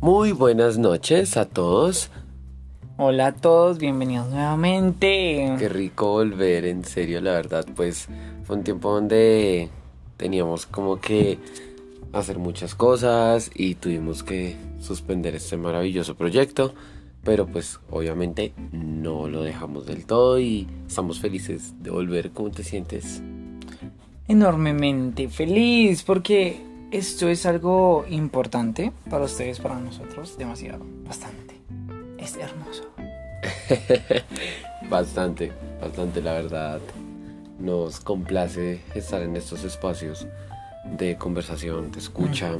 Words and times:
Muy 0.00 0.32
buenas 0.32 0.76
noches 0.76 1.38
a 1.38 1.46
todos. 1.46 2.10
Hola 2.98 3.28
a 3.28 3.32
todos, 3.32 3.78
bienvenidos 3.78 4.28
nuevamente. 4.28 5.54
Qué 5.58 5.68
rico 5.70 6.12
volver, 6.12 6.66
en 6.66 6.84
serio, 6.84 7.22
la 7.22 7.32
verdad, 7.32 7.66
pues 7.74 8.06
fue 8.44 8.56
un 8.56 8.62
tiempo 8.62 8.92
donde 8.92 9.70
teníamos 10.18 10.66
como 10.66 11.00
que 11.00 11.38
hacer 12.12 12.38
muchas 12.38 12.74
cosas 12.74 13.50
y 13.54 13.76
tuvimos 13.76 14.22
que 14.22 14.56
suspender 14.80 15.34
este 15.34 15.56
maravilloso 15.56 16.14
proyecto, 16.14 16.74
pero 17.24 17.46
pues 17.46 17.80
obviamente 17.90 18.52
no 18.72 19.28
lo 19.28 19.42
dejamos 19.42 19.86
del 19.86 20.04
todo 20.04 20.38
y 20.38 20.68
estamos 20.86 21.20
felices 21.20 21.72
de 21.82 21.90
volver. 21.90 22.32
¿Cómo 22.32 22.50
te 22.50 22.64
sientes? 22.64 23.22
Enormemente 24.28 25.28
feliz 25.30 26.02
porque 26.02 26.60
esto 26.96 27.28
es 27.28 27.44
algo 27.44 28.06
importante 28.08 28.90
para 29.10 29.24
ustedes, 29.24 29.60
para 29.60 29.78
nosotros, 29.78 30.38
demasiado, 30.38 30.84
bastante. 31.04 31.54
Es 32.16 32.36
hermoso. 32.36 32.84
bastante, 34.90 35.52
bastante, 35.78 36.22
la 36.22 36.32
verdad. 36.32 36.80
Nos 37.58 38.00
complace 38.00 38.80
estar 38.94 39.20
en 39.22 39.36
estos 39.36 39.64
espacios 39.64 40.26
de 40.96 41.16
conversación, 41.16 41.92
de 41.92 41.98
escucha, 41.98 42.52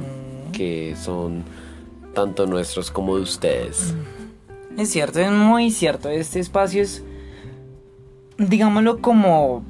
que 0.53 0.95
son 0.95 1.43
tanto 2.13 2.45
nuestros 2.45 2.91
como 2.91 3.15
de 3.15 3.23
ustedes. 3.23 3.95
Es 4.77 4.89
cierto, 4.89 5.19
es 5.19 5.31
muy 5.31 5.71
cierto. 5.71 6.09
Este 6.09 6.39
espacio 6.39 6.83
es, 6.83 7.03
digámoslo, 8.37 9.01
como 9.01 9.63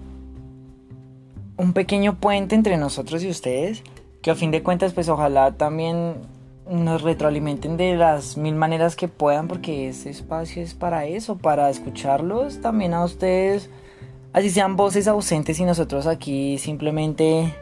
un 1.55 1.72
pequeño 1.72 2.20
puente 2.20 2.55
entre 2.55 2.76
nosotros 2.77 3.24
y 3.24 3.30
ustedes 3.30 3.84
que 4.27 4.31
a 4.31 4.36
fin 4.36 4.52
de 4.52 4.62
cuentas 4.62 4.91
pues 4.91 5.08
ojalá 5.08 5.54
también 5.54 6.16
nos 6.70 7.02
retroalimenten 7.02 7.77
de 7.77 7.96
las 7.96 8.35
mil 8.35 8.55
maneras 8.55 8.98
que 8.98 9.07
puedan 9.07 9.48
porque 9.48 9.88
este 9.88 10.10
espacio 10.10 10.62
es 10.62 10.74
para 10.74 11.05
eso, 11.05 11.38
para 11.38 11.70
escucharlos 11.70 12.60
también 12.60 12.93
a 12.93 13.05
ustedes, 13.05 13.70
así 14.34 14.49
sean 14.49 14.76
voces 14.76 15.07
ausentes 15.07 15.57
y 15.62 15.63
nosotros 15.63 16.07
aquí 16.07 16.57
simplemente 16.57 17.55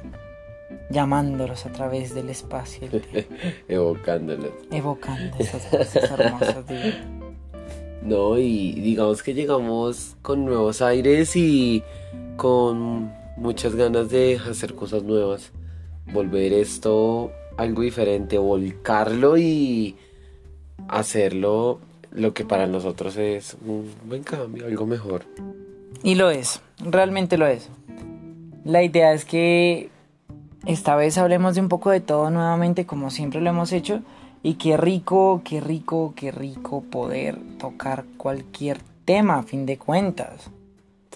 llamándolos 0.90 1.68
a 1.68 1.72
través 1.72 2.16
del 2.16 2.32
espacio. 2.32 2.88
Evocándolos. 3.68 4.54
Evocando 4.72 5.38
esas 5.38 5.70
voces 5.70 6.04
hermosas. 6.10 6.66
No, 8.02 8.40
y 8.40 8.72
digamos 8.72 9.22
que 9.22 9.36
llegamos 9.36 10.16
con 10.24 10.46
nuevos 10.46 10.82
aires 10.82 11.36
y 11.36 11.84
con 12.38 13.14
muchas 13.38 13.76
ganas 13.76 14.10
de 14.10 14.40
hacer 14.50 14.74
cosas 14.74 15.04
nuevas 15.04 15.52
volver 16.12 16.54
esto 16.54 17.32
algo 17.58 17.82
diferente, 17.82 18.38
volcarlo 18.38 19.38
y 19.38 19.96
hacerlo 20.88 21.80
lo 22.12 22.34
que 22.34 22.46
para 22.46 22.68
nosotros 22.68 23.18
es 23.18 23.58
un 23.66 23.92
buen 24.06 24.24
cambio, 24.24 24.66
algo 24.66 24.86
mejor. 24.86 25.26
Y 26.04 26.16
lo 26.16 26.30
es, 26.30 26.62
realmente 26.80 27.38
lo 27.38 27.48
es. 27.48 27.70
La 28.64 28.84
idea 28.84 29.14
es 29.14 29.26
que 29.26 29.90
esta 30.66 30.96
vez 30.96 31.18
hablemos 31.18 31.56
de 31.56 31.62
un 31.62 31.70
poco 31.70 31.92
de 31.92 32.00
todo 32.00 32.30
nuevamente 32.30 32.86
como 32.86 33.12
siempre 33.12 33.42
lo 33.42 33.50
hemos 33.50 33.72
hecho 33.72 34.02
y 34.42 34.56
qué 34.56 34.78
rico, 34.78 35.42
qué 35.44 35.62
rico, 35.62 36.14
qué 36.16 36.32
rico 36.32 36.82
poder 36.82 37.38
tocar 37.60 38.06
cualquier 38.18 38.80
tema 39.06 39.40
a 39.40 39.44
fin 39.44 39.66
de 39.66 39.78
cuentas. 39.78 40.50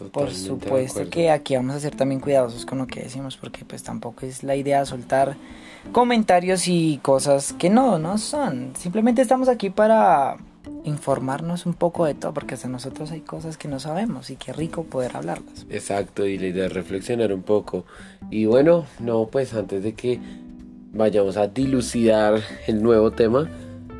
Por 0.06 0.34
supuesto 0.34 1.10
que 1.10 1.30
aquí 1.30 1.56
vamos 1.56 1.76
a 1.76 1.80
ser 1.80 1.96
también 1.96 2.22
cuidadosos 2.22 2.66
con 2.66 2.78
lo 2.78 2.88
que 2.88 3.02
decimos 3.02 3.38
porque 3.38 3.66
pues 3.66 3.84
tampoco 3.84 4.26
es 4.26 4.44
la 4.44 4.56
idea 4.56 4.86
soltar 4.86 5.36
comentarios 5.92 6.68
y 6.68 7.00
cosas 7.02 7.54
que 7.54 7.70
no, 7.70 8.00
no 8.00 8.18
son. 8.18 8.74
Simplemente 8.78 9.22
estamos 9.22 9.50
aquí 9.50 9.70
para 9.70 10.38
informarnos 10.84 11.66
un 11.66 11.74
poco 11.74 12.06
de 12.06 12.14
todo 12.14 12.34
porque 12.34 12.54
hasta 12.56 12.68
nosotros 12.68 13.12
hay 13.12 13.22
cosas 13.22 13.58
que 13.58 13.68
no 13.68 13.80
sabemos 13.80 14.30
y 14.30 14.36
qué 14.36 14.54
rico 14.54 14.84
poder 14.84 15.16
hablarlas. 15.16 15.66
Exacto, 15.70 16.26
y 16.26 16.38
la 16.38 16.48
idea 16.48 16.66
es 16.68 16.74
reflexionar 16.74 17.34
un 17.34 17.44
poco. 17.44 17.86
Y 18.30 18.46
bueno, 18.46 18.86
no, 19.00 19.28
pues 19.28 19.54
antes 19.54 19.84
de 19.84 19.94
que 19.94 20.20
vayamos 20.94 21.38
a 21.38 21.48
dilucidar 21.48 22.42
el 22.68 22.82
nuevo 22.82 23.12
tema, 23.12 23.50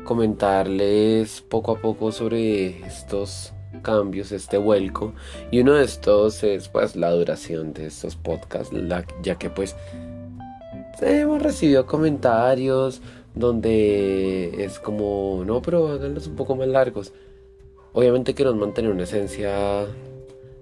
comentarles 0.04 1.40
poco 1.42 1.72
a 1.72 1.78
poco 1.80 2.12
sobre 2.12 2.84
estos 2.86 3.52
cambios, 3.82 4.32
este 4.32 4.58
vuelco. 4.58 5.12
Y 5.50 5.60
uno 5.60 5.74
de 5.74 5.84
estos 5.84 6.42
es 6.42 6.68
pues 6.68 6.96
la 6.96 7.10
duración 7.10 7.72
de 7.72 7.86
estos 7.86 8.16
podcasts, 8.16 8.74
ya 9.22 9.36
que 9.36 9.50
pues 9.50 9.76
hemos 11.00 11.42
recibido 11.42 11.86
comentarios 11.86 13.00
donde 13.34 14.64
es 14.64 14.78
como, 14.78 15.42
no, 15.46 15.62
pero 15.62 15.88
háganlos 15.88 16.26
un 16.26 16.36
poco 16.36 16.56
más 16.56 16.68
largos. 16.68 17.12
Obviamente 17.92 18.34
queremos 18.34 18.58
mantener 18.58 18.90
una 18.90 19.04
esencia 19.04 19.86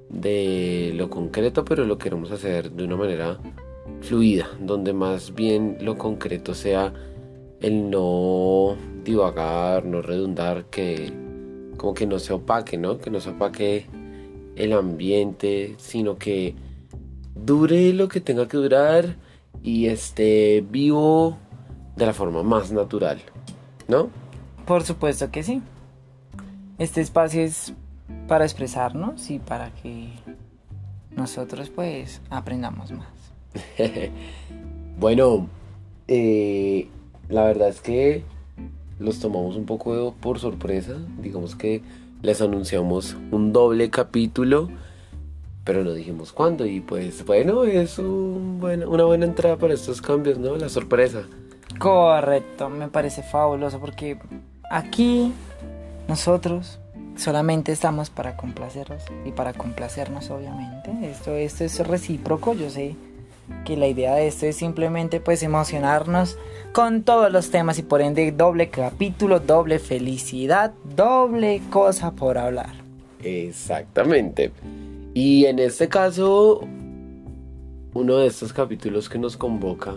de 0.08 0.92
lo 0.94 1.10
concreto, 1.10 1.64
pero 1.64 1.84
lo 1.84 1.98
queremos 1.98 2.30
hacer 2.30 2.70
de 2.70 2.84
una 2.84 2.97
manera 2.97 3.38
fluida, 4.00 4.48
donde 4.60 4.92
más 4.92 5.34
bien 5.34 5.78
lo 5.80 5.97
concreto 5.97 6.54
sea 6.54 6.92
el 7.60 7.91
no 7.91 8.76
divagar, 9.04 9.84
no 9.84 10.00
redundar, 10.02 10.66
que 10.66 11.12
como 11.78 11.94
que 11.94 12.06
no 12.06 12.19
se 12.19 12.34
opaque, 12.34 12.77
¿no? 12.77 12.99
Que 12.99 13.11
no 13.11 13.21
se 13.21 13.31
opaque 13.31 13.87
el 14.56 14.75
ambiente, 14.75 15.77
sino 15.78 16.19
que 16.19 16.55
dure 17.34 17.94
lo 17.94 18.09
que 18.09 18.21
tenga 18.21 18.47
que 18.49 18.59
durar 18.59 19.16
y 19.62 19.87
esté 19.87 20.65
vivo 20.69 21.39
de 21.97 22.05
la 22.06 22.12
forma 22.12 22.43
más 22.43 22.71
natural, 22.72 23.21
¿no? 23.87 24.11
Por 24.66 24.84
supuesto 24.84 25.31
que 25.31 25.43
sí. 25.43 25.62
Este 26.78 27.00
espacio 27.00 27.43
es 27.43 27.72
para 28.27 28.45
expresarnos 28.45 29.31
y 29.31 29.39
para 29.39 29.71
que 29.71 30.10
nosotros 31.16 31.71
pues 31.71 32.21
aprendamos 32.31 32.93
más. 32.93 33.09
bueno, 34.99 35.49
eh, 36.06 36.89
la 37.28 37.45
verdad 37.45 37.69
es 37.69 37.81
que 37.81 38.25
los 38.98 39.20
tomamos 39.20 39.56
un 39.56 39.66
poco 39.66 40.14
por 40.20 40.38
sorpresa. 40.38 40.97
Digamos 41.20 41.54
que 41.54 41.82
les 42.22 42.41
anunciamos 42.41 43.16
un 43.31 43.53
doble 43.53 43.91
capítulo, 43.91 44.69
pero 45.64 45.84
no 45.84 45.92
dijimos 45.92 46.32
cuándo. 46.32 46.66
Y 46.66 46.81
pues 46.81 47.25
bueno, 47.25 47.64
es 47.64 47.98
una 47.98 49.04
buena 49.04 49.25
entrada 49.25 49.56
para 49.56 49.75
estos 49.75 50.00
cambios, 50.00 50.38
¿no? 50.38 50.56
La 50.56 50.69
sorpresa. 50.69 51.22
Correcto, 51.78 52.69
me 52.70 52.88
parece 52.88 53.22
fabuloso 53.22 53.78
porque 53.78 54.19
aquí 54.70 55.32
nosotros 56.09 56.80
solamente 57.16 57.72
estamos 57.72 58.10
para 58.10 58.36
complacerlos 58.36 59.03
y 59.25 59.32
para 59.32 59.53
complacernos 59.53 60.30
obviamente. 60.30 60.91
Esto, 61.03 61.34
esto 61.34 61.65
es 61.65 61.86
recíproco, 61.86 62.54
yo 62.54 62.70
sé 62.70 62.97
que 63.64 63.76
la 63.76 63.86
idea 63.86 64.14
de 64.14 64.28
esto 64.28 64.47
es 64.47 64.56
simplemente 64.56 65.20
pues 65.20 65.42
emocionarnos 65.42 66.38
con 66.72 67.03
todos 67.03 67.32
los 67.32 67.50
temas 67.50 67.78
y 67.78 67.82
por 67.82 68.00
ende 68.00 68.32
doble 68.32 68.70
capítulo, 68.70 69.41
doble 69.41 69.78
felicidad, 69.78 70.72
doble 70.97 71.60
cosa 71.70 72.12
por 72.12 72.38
hablar. 72.38 72.72
Exactamente. 73.22 74.53
Y 75.14 75.47
en 75.47 75.59
este 75.59 75.88
caso, 75.88 76.60
uno 77.94 78.19
de 78.19 78.26
estos 78.26 78.53
capítulos 78.53 79.09
que 79.09 79.19
nos 79.19 79.36
convoca 79.36 79.97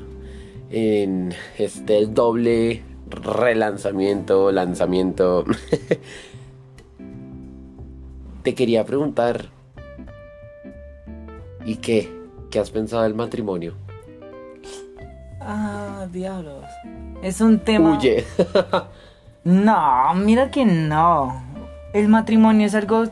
en 0.70 1.34
este 1.58 2.06
doble 2.08 2.82
relanzamiento, 3.10 4.52
lanzamiento, 4.52 5.44
te 8.44 8.56
quería 8.56 8.86
preguntar, 8.86 9.50
¿y 11.66 11.76
qué? 11.76 12.21
¿Qué 12.52 12.60
has 12.60 12.70
pensado 12.70 13.04
del 13.04 13.16
matrimonio? 13.16 13.74
Ah, 15.40 16.06
diablos. 16.12 16.66
Es 17.24 17.40
un 17.40 17.60
tema. 17.60 17.98
Huye. 17.98 18.26
no, 19.46 20.14
mira 20.16 20.52
que 20.52 20.66
no. 20.66 21.42
El 21.94 22.10
matrimonio 22.10 22.68
es 22.68 22.76
algo 22.76 23.06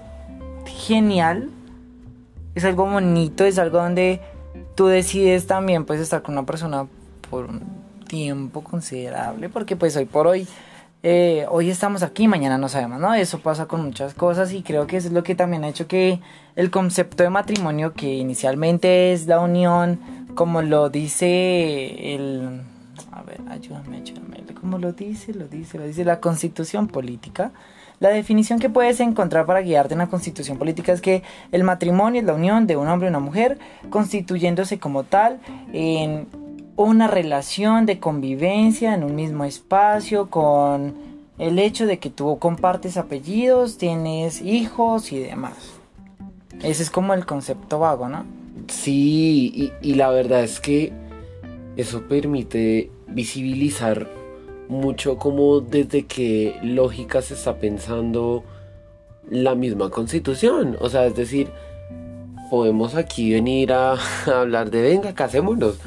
genial. 0.66 1.50
Es 2.54 2.66
algo 2.66 2.86
bonito, 2.86 3.46
es 3.46 3.58
algo 3.58 3.78
donde 3.78 4.20
tú 4.76 4.88
decides 4.88 5.48
también 5.48 5.86
pues 5.86 6.02
estar 6.02 6.22
con 6.22 6.34
una 6.34 6.46
persona 6.46 6.88
por 7.30 7.46
un 7.46 7.62
tiempo 8.08 8.62
considerable, 8.62 9.48
porque 9.48 9.78
pues 9.78 9.96
hoy 9.96 10.06
por 10.06 10.28
hoy 10.28 10.48
eh, 11.02 11.46
hoy 11.50 11.70
estamos 11.70 12.04
aquí, 12.04 12.28
mañana 12.28 12.58
no 12.58 12.68
sabemos, 12.68 13.00
¿no? 13.00 13.14
Eso 13.14 13.40
pasa 13.40 13.68
con 13.68 13.84
muchas 13.84 14.14
cosas 14.14 14.52
y 14.52 14.64
creo 14.64 14.86
que 14.86 14.98
eso 14.98 15.08
es 15.08 15.14
lo 15.14 15.24
que 15.24 15.34
también 15.34 15.64
ha 15.64 15.70
hecho 15.70 15.88
que 15.88 16.20
el 16.58 16.72
concepto 16.72 17.24
de 17.24 17.30
matrimonio, 17.30 17.94
que 17.94 18.16
inicialmente 18.16 19.14
es 19.14 19.26
la 19.26 19.40
unión, 19.40 20.00
como 20.36 20.62
lo 20.62 20.90
dice 20.90 22.16
el... 22.16 22.62
A 23.12 23.24
ver, 23.24 23.40
ayúdame, 23.50 23.98
ayúdame. 23.98 24.44
Como 24.60 24.78
lo 24.78 24.92
dice, 24.92 25.34
lo 25.34 25.48
dice, 25.48 25.78
lo 25.78 25.86
dice 25.86 26.04
la 26.04 26.20
constitución 26.20 26.88
política. 26.88 27.52
La 28.02 28.10
definición 28.10 28.60
que 28.60 28.70
puedes 28.70 29.00
encontrar 29.00 29.46
para 29.46 29.62
guiarte 29.62 29.94
en 29.94 30.00
la 30.00 30.08
constitución 30.08 30.58
política 30.58 30.92
es 30.92 31.00
que 31.00 31.24
el 31.54 31.64
matrimonio 31.64 32.20
es 32.20 32.28
la 32.28 32.34
unión 32.34 32.68
de 32.68 32.76
un 32.76 32.88
hombre 32.90 33.08
y 33.08 33.10
una 33.10 33.20
mujer 33.20 33.58
constituyéndose 33.90 34.80
como 34.80 35.04
tal 35.04 35.40
en 35.72 36.28
una 36.86 37.08
relación 37.08 37.86
de 37.86 38.00
convivencia 38.00 38.94
en 38.94 39.04
un 39.04 39.14
mismo 39.14 39.44
espacio 39.44 40.30
con 40.30 40.94
el 41.38 41.60
hecho 41.60 41.86
de 41.86 42.00
que 42.00 42.10
tú 42.10 42.40
compartes 42.40 42.96
apellidos, 42.96 43.78
tienes 43.78 44.42
hijos 44.42 45.12
y 45.12 45.20
demás. 45.20 45.56
Ese 46.64 46.84
es 46.84 46.90
como 46.90 47.14
el 47.14 47.26
concepto 47.26 47.80
vago, 47.80 48.08
¿no? 48.08 48.26
Sí, 48.70 49.74
y, 49.82 49.94
la 49.96 50.10
verdad 50.10 50.42
es 50.42 50.62
que 50.62 50.94
eso 51.76 52.04
permite 52.04 52.90
visibilizar 53.08 54.08
mucho 54.70 55.18
como 55.18 55.60
desde 55.60 56.06
qué 56.06 56.56
lógica 56.64 57.22
se 57.22 57.34
está 57.34 57.58
pensando 57.58 58.46
la 59.30 59.54
misma 59.54 59.90
constitución. 59.90 60.78
O 60.80 60.90
sea, 60.90 61.06
es 61.08 61.16
decir, 61.16 61.50
podemos 62.50 62.96
aquí 62.96 63.34
venir 63.34 63.74
a, 63.74 63.98
hablar 64.28 64.72
de 64.72 64.82
venga, 64.82 65.14
casémonos. 65.14 65.78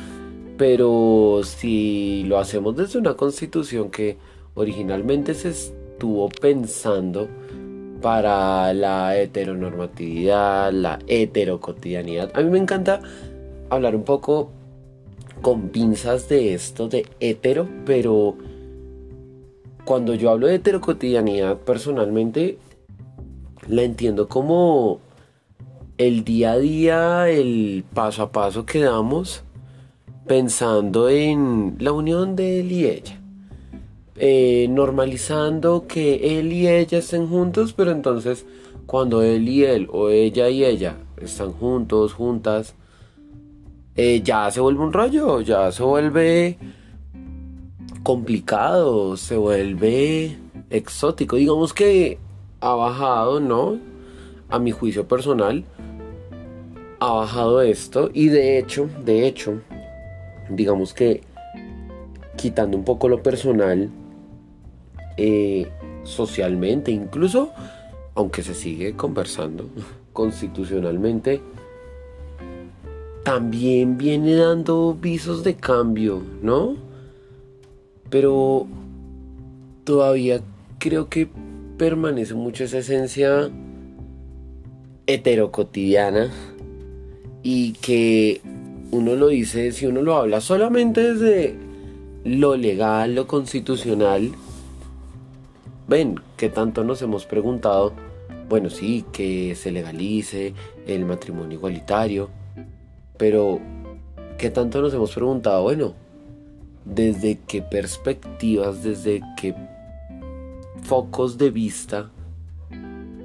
Pero 0.62 1.40
si 1.42 2.22
lo 2.28 2.38
hacemos 2.38 2.76
desde 2.76 2.96
una 2.96 3.14
constitución 3.14 3.90
que 3.90 4.16
originalmente 4.54 5.34
se 5.34 5.48
estuvo 5.48 6.28
pensando 6.28 7.26
para 8.00 8.72
la 8.72 9.18
heteronormatividad, 9.18 10.72
la 10.72 11.00
heterocotidianidad. 11.08 12.30
A 12.36 12.42
mí 12.42 12.50
me 12.50 12.58
encanta 12.58 13.00
hablar 13.70 13.96
un 13.96 14.04
poco 14.04 14.52
con 15.40 15.70
pinzas 15.70 16.28
de 16.28 16.54
esto 16.54 16.86
de 16.86 17.08
hetero, 17.18 17.66
pero 17.84 18.36
cuando 19.84 20.14
yo 20.14 20.30
hablo 20.30 20.46
de 20.46 20.54
heterocotidianidad 20.54 21.56
personalmente 21.56 22.56
la 23.66 23.82
entiendo 23.82 24.28
como 24.28 25.00
el 25.98 26.22
día 26.22 26.52
a 26.52 26.58
día, 26.58 27.28
el 27.30 27.84
paso 27.92 28.22
a 28.22 28.30
paso 28.30 28.64
que 28.64 28.78
damos 28.78 29.42
pensando 30.26 31.08
en 31.08 31.76
la 31.78 31.92
unión 31.92 32.36
de 32.36 32.60
él 32.60 32.72
y 32.72 32.86
ella. 32.86 33.18
Eh, 34.16 34.66
normalizando 34.70 35.86
que 35.88 36.38
él 36.38 36.52
y 36.52 36.68
ella 36.68 36.98
estén 36.98 37.26
juntos, 37.26 37.72
pero 37.72 37.90
entonces 37.90 38.46
cuando 38.86 39.22
él 39.22 39.48
y 39.48 39.64
él 39.64 39.88
o 39.90 40.10
ella 40.10 40.48
y 40.48 40.64
ella 40.64 40.96
están 41.16 41.52
juntos, 41.52 42.12
juntas, 42.12 42.74
eh, 43.96 44.22
ya 44.22 44.50
se 44.50 44.60
vuelve 44.60 44.82
un 44.82 44.92
rollo, 44.92 45.40
ya 45.40 45.72
se 45.72 45.82
vuelve 45.82 46.58
complicado, 48.02 49.16
se 49.16 49.36
vuelve 49.36 50.36
exótico. 50.70 51.36
Digamos 51.36 51.72
que 51.72 52.18
ha 52.60 52.74
bajado, 52.74 53.40
¿no? 53.40 53.78
A 54.48 54.58
mi 54.58 54.70
juicio 54.70 55.06
personal, 55.08 55.64
ha 57.00 57.12
bajado 57.12 57.62
esto 57.62 58.10
y 58.12 58.28
de 58.28 58.58
hecho, 58.58 58.88
de 59.04 59.26
hecho, 59.26 59.60
digamos 60.56 60.94
que 60.94 61.22
quitando 62.36 62.76
un 62.76 62.84
poco 62.84 63.08
lo 63.08 63.22
personal, 63.22 63.90
eh, 65.16 65.68
socialmente, 66.04 66.90
incluso 66.90 67.52
aunque 68.14 68.42
se 68.42 68.54
sigue 68.54 68.94
conversando 68.94 69.68
constitucionalmente, 70.12 71.40
también 73.24 73.98
viene 73.98 74.34
dando 74.34 74.94
visos 74.94 75.44
de 75.44 75.54
cambio, 75.54 76.22
¿no? 76.42 76.76
Pero 78.10 78.66
todavía 79.84 80.40
creo 80.78 81.08
que 81.08 81.28
permanece 81.78 82.34
mucho 82.34 82.64
esa 82.64 82.78
esencia 82.78 83.50
heterocotidiana 85.06 86.30
y 87.42 87.72
que 87.74 88.40
uno 88.92 89.16
lo 89.16 89.28
dice, 89.28 89.72
si 89.72 89.86
uno 89.86 90.02
lo 90.02 90.16
habla 90.16 90.40
solamente 90.40 91.14
desde 91.14 91.56
lo 92.24 92.56
legal, 92.56 93.14
lo 93.14 93.26
constitucional, 93.26 94.32
ven, 95.88 96.20
que 96.36 96.50
tanto 96.50 96.84
nos 96.84 97.00
hemos 97.00 97.24
preguntado, 97.24 97.94
bueno, 98.50 98.68
sí, 98.68 99.04
que 99.10 99.54
se 99.54 99.72
legalice 99.72 100.52
el 100.86 101.06
matrimonio 101.06 101.56
igualitario, 101.56 102.28
pero 103.16 103.60
¿qué 104.36 104.50
tanto 104.50 104.82
nos 104.82 104.92
hemos 104.92 105.14
preguntado, 105.14 105.62
bueno, 105.62 105.94
desde 106.84 107.38
qué 107.46 107.62
perspectivas, 107.62 108.82
desde 108.82 109.22
qué 109.40 109.54
focos 110.82 111.38
de 111.38 111.50
vista 111.50 112.10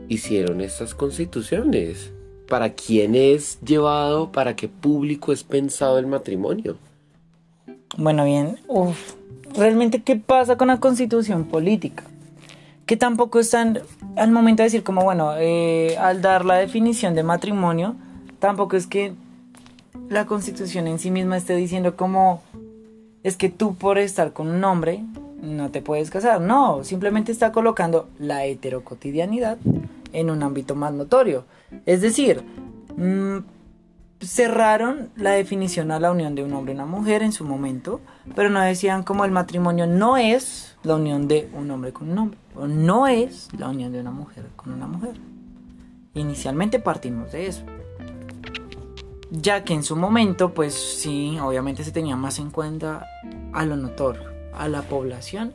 hicieron 0.08 0.62
estas 0.62 0.96
constituciones? 0.96 2.14
¿Para 2.48 2.74
quién 2.74 3.16
es 3.16 3.60
llevado? 3.62 4.32
¿Para 4.32 4.56
qué 4.56 4.68
público 4.68 5.34
es 5.34 5.44
pensado 5.44 6.00
el 6.00 6.08
matrimonio? 6.08 6.78
Bueno, 7.98 8.26
bien, 8.26 8.58
realmente 9.56 10.02
qué 10.02 10.16
pasa 10.16 10.56
con 10.56 10.68
la 10.70 10.80
constitución 10.80 11.46
política? 11.46 12.04
Que 12.86 12.96
tampoco 12.96 13.40
están 13.40 13.80
al 14.16 14.32
momento 14.32 14.64
de 14.64 14.68
decir 14.68 14.84
como, 14.84 15.04
bueno, 15.04 15.34
eh, 15.38 15.98
al 15.98 16.22
dar 16.22 16.46
la 16.46 16.56
definición 16.56 17.16
de 17.16 17.24
matrimonio, 17.24 17.96
tampoco 18.40 18.78
es 18.78 18.88
que 18.88 19.14
la 20.10 20.26
constitución 20.26 20.88
en 20.88 21.00
sí 21.00 21.12
misma 21.12 21.38
esté 21.38 21.56
diciendo 21.56 21.98
como, 21.98 22.42
es 23.24 23.36
que 23.36 23.50
tú 23.50 23.76
por 23.76 23.98
estar 23.98 24.32
con 24.32 24.48
un 24.48 24.64
hombre 24.64 25.04
no 25.42 25.70
te 25.70 25.82
puedes 25.82 26.10
casar. 26.10 26.40
No, 26.40 26.84
simplemente 26.84 27.32
está 27.32 27.52
colocando 27.52 28.08
la 28.20 28.46
heterocotidianidad 28.46 29.58
en 30.14 30.30
un 30.30 30.44
ámbito 30.44 30.76
más 30.76 30.94
notorio. 30.94 31.46
Es 31.86 32.02
decir, 32.02 32.44
mm, 32.96 33.38
cerraron 34.20 35.10
la 35.16 35.32
definición 35.32 35.92
a 35.92 36.00
la 36.00 36.12
unión 36.12 36.36
de 36.36 36.44
un 36.44 36.54
hombre 36.54 36.74
y 36.74 36.76
una 36.76 36.86
mujer 36.86 37.24
en 37.24 37.32
su 37.32 37.44
momento, 37.44 38.02
pero 38.36 38.50
no 38.50 38.62
decían 38.62 39.04
como 39.04 39.26
el 39.26 39.32
matrimonio 39.32 39.86
no 39.86 40.18
es 40.18 40.76
la 40.84 40.96
unión 40.96 41.28
de 41.28 41.50
un 41.54 41.70
hombre 41.70 41.94
con 41.94 42.10
un 42.10 42.18
hombre, 42.18 42.40
o 42.56 42.68
no 42.68 43.08
es 43.08 43.50
la 43.58 43.70
unión 43.70 43.92
de 43.92 44.00
una 44.00 44.12
mujer 44.12 44.46
con 44.56 44.74
una 44.74 44.88
mujer. 44.88 45.20
Inicialmente 46.14 46.80
partimos 46.80 47.32
de 47.32 47.48
eso. 47.48 47.64
Ya 49.30 49.64
que 49.64 49.74
en 49.74 49.84
su 49.84 49.96
momento, 49.96 50.54
pues 50.54 50.74
sí, 50.74 51.38
obviamente 51.40 51.84
se 51.84 51.92
tenía 51.92 52.16
más 52.16 52.40
en 52.40 52.50
cuenta 52.50 53.06
a 53.54 53.66
lo 53.66 53.76
notorio, 53.76 54.24
a 54.54 54.68
la 54.68 54.84
población, 54.84 55.54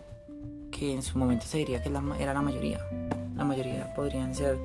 que 0.70 0.92
en 0.92 1.02
su 1.02 1.18
momento 1.18 1.46
se 1.46 1.58
diría 1.58 1.82
que 1.82 1.90
era 2.18 2.34
la 2.34 2.42
mayoría. 2.42 2.80
La 3.36 3.44
mayoría 3.44 3.92
podrían 3.94 4.34
ser 4.34 4.58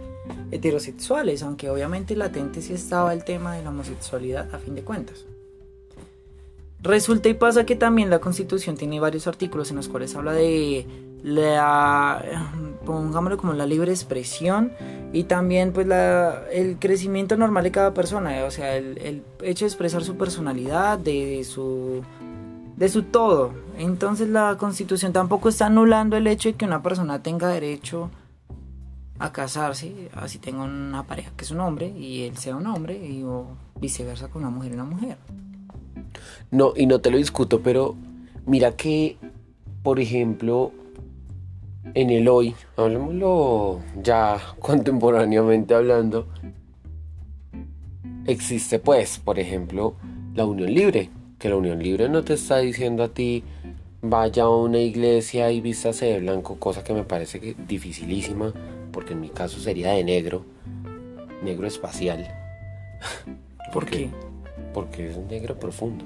heterosexuales, 0.51 1.43
aunque 1.43 1.69
obviamente 1.69 2.15
latente 2.15 2.61
sí 2.61 2.73
estaba 2.73 3.13
el 3.13 3.23
tema 3.23 3.55
de 3.55 3.63
la 3.63 3.69
homosexualidad 3.69 4.53
a 4.53 4.59
fin 4.59 4.75
de 4.75 4.83
cuentas. 4.83 5.25
Resulta 6.81 7.27
y 7.29 7.33
pasa 7.33 7.65
que 7.65 7.75
también 7.75 8.09
la 8.09 8.19
Constitución 8.19 8.77
tiene 8.77 8.99
varios 8.99 9.25
artículos 9.27 9.71
en 9.71 9.77
los 9.77 9.87
cuales 9.87 10.15
habla 10.15 10.31
de 10.31 10.85
la, 11.23 12.23
pongámoslo 12.85 13.37
como 13.37 13.53
la 13.53 13.65
libre 13.65 13.91
expresión 13.91 14.71
y 15.11 15.23
también 15.23 15.73
pues 15.73 15.87
la, 15.87 16.43
el 16.51 16.77
crecimiento 16.77 17.35
normal 17.35 17.63
de 17.63 17.71
cada 17.71 17.93
persona, 17.93 18.45
o 18.45 18.51
sea, 18.51 18.75
el, 18.75 19.23
hecho 19.41 19.65
de 19.65 19.69
expresar 19.69 20.03
su 20.03 20.17
personalidad, 20.17 20.99
de, 20.99 21.43
su 21.43 22.03
de 22.75 22.89
su 22.89 23.03
todo. 23.03 23.53
Entonces 23.79 24.29
la 24.29 24.55
Constitución 24.59 25.13
tampoco 25.13 25.49
está 25.49 25.65
anulando 25.65 26.15
el 26.15 26.27
hecho 26.27 26.49
de 26.49 26.55
que 26.55 26.65
una 26.65 26.83
persona 26.83 27.23
tenga 27.23 27.47
derecho 27.47 28.11
a 29.19 29.31
casarse, 29.31 30.09
así 30.13 30.37
tengo 30.37 30.63
una 30.63 31.03
pareja 31.07 31.31
que 31.35 31.43
es 31.43 31.51
un 31.51 31.59
hombre 31.59 31.87
y 31.87 32.23
él 32.23 32.37
sea 32.37 32.55
un 32.55 32.67
hombre 32.67 32.95
y 32.95 33.25
viceversa 33.79 34.27
con 34.27 34.43
una 34.43 34.51
mujer 34.51 34.71
y 34.71 34.73
una 34.75 34.83
mujer. 34.83 35.17
No, 36.51 36.73
y 36.75 36.85
no 36.85 36.99
te 36.99 37.09
lo 37.09 37.17
discuto, 37.17 37.61
pero 37.61 37.95
mira 38.45 38.75
que, 38.75 39.17
por 39.81 39.99
ejemplo, 39.99 40.71
en 41.93 42.09
el 42.11 42.27
hoy, 42.27 42.55
hablemoslo 42.75 43.79
ya 44.01 44.39
contemporáneamente 44.59 45.73
hablando, 45.73 46.27
existe 48.25 48.79
pues, 48.79 49.19
por 49.19 49.39
ejemplo, 49.39 49.95
la 50.35 50.45
unión 50.45 50.73
libre, 50.73 51.09
que 51.39 51.49
la 51.49 51.55
unión 51.55 51.81
libre 51.81 52.07
no 52.07 52.23
te 52.23 52.33
está 52.35 52.59
diciendo 52.59 53.03
a 53.03 53.09
ti 53.09 53.43
vaya 54.01 54.43
a 54.43 54.49
una 54.49 54.77
iglesia 54.77 55.51
y 55.51 55.59
vístase 55.59 56.05
de 56.05 56.19
blanco, 56.19 56.57
cosa 56.59 56.83
que 56.83 56.93
me 56.93 57.03
parece 57.03 57.39
que 57.39 57.55
dificilísima 57.67 58.53
porque 58.97 59.13
en 59.13 59.21
mi 59.21 59.29
caso 59.29 59.59
sería 59.59 59.91
de 59.91 60.03
negro, 60.03 60.43
negro 61.43 61.67
espacial. 61.67 62.27
¿Por 63.71 63.85
qué? 63.85 64.09
Porque 64.73 65.11
es 65.11 65.17
negro 65.19 65.59
profundo. 65.59 66.03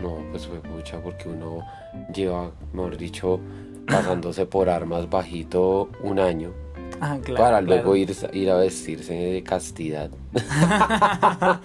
No, 0.00 0.18
pues 0.30 0.46
fue 0.46 0.60
mucha 0.70 1.02
porque 1.02 1.28
uno 1.28 1.66
lleva, 2.14 2.52
mejor 2.72 2.96
dicho, 2.96 3.40
pasándose 3.88 4.46
por 4.46 4.70
armas 4.70 5.10
bajito 5.10 5.90
un 6.00 6.20
año. 6.20 6.52
Ah, 7.00 7.18
claro, 7.20 7.42
para 7.42 7.60
luego 7.60 7.96
ir, 7.96 8.14
ir 8.32 8.48
a 8.48 8.58
vestirse 8.58 9.12
de 9.12 9.42
castidad. 9.42 10.10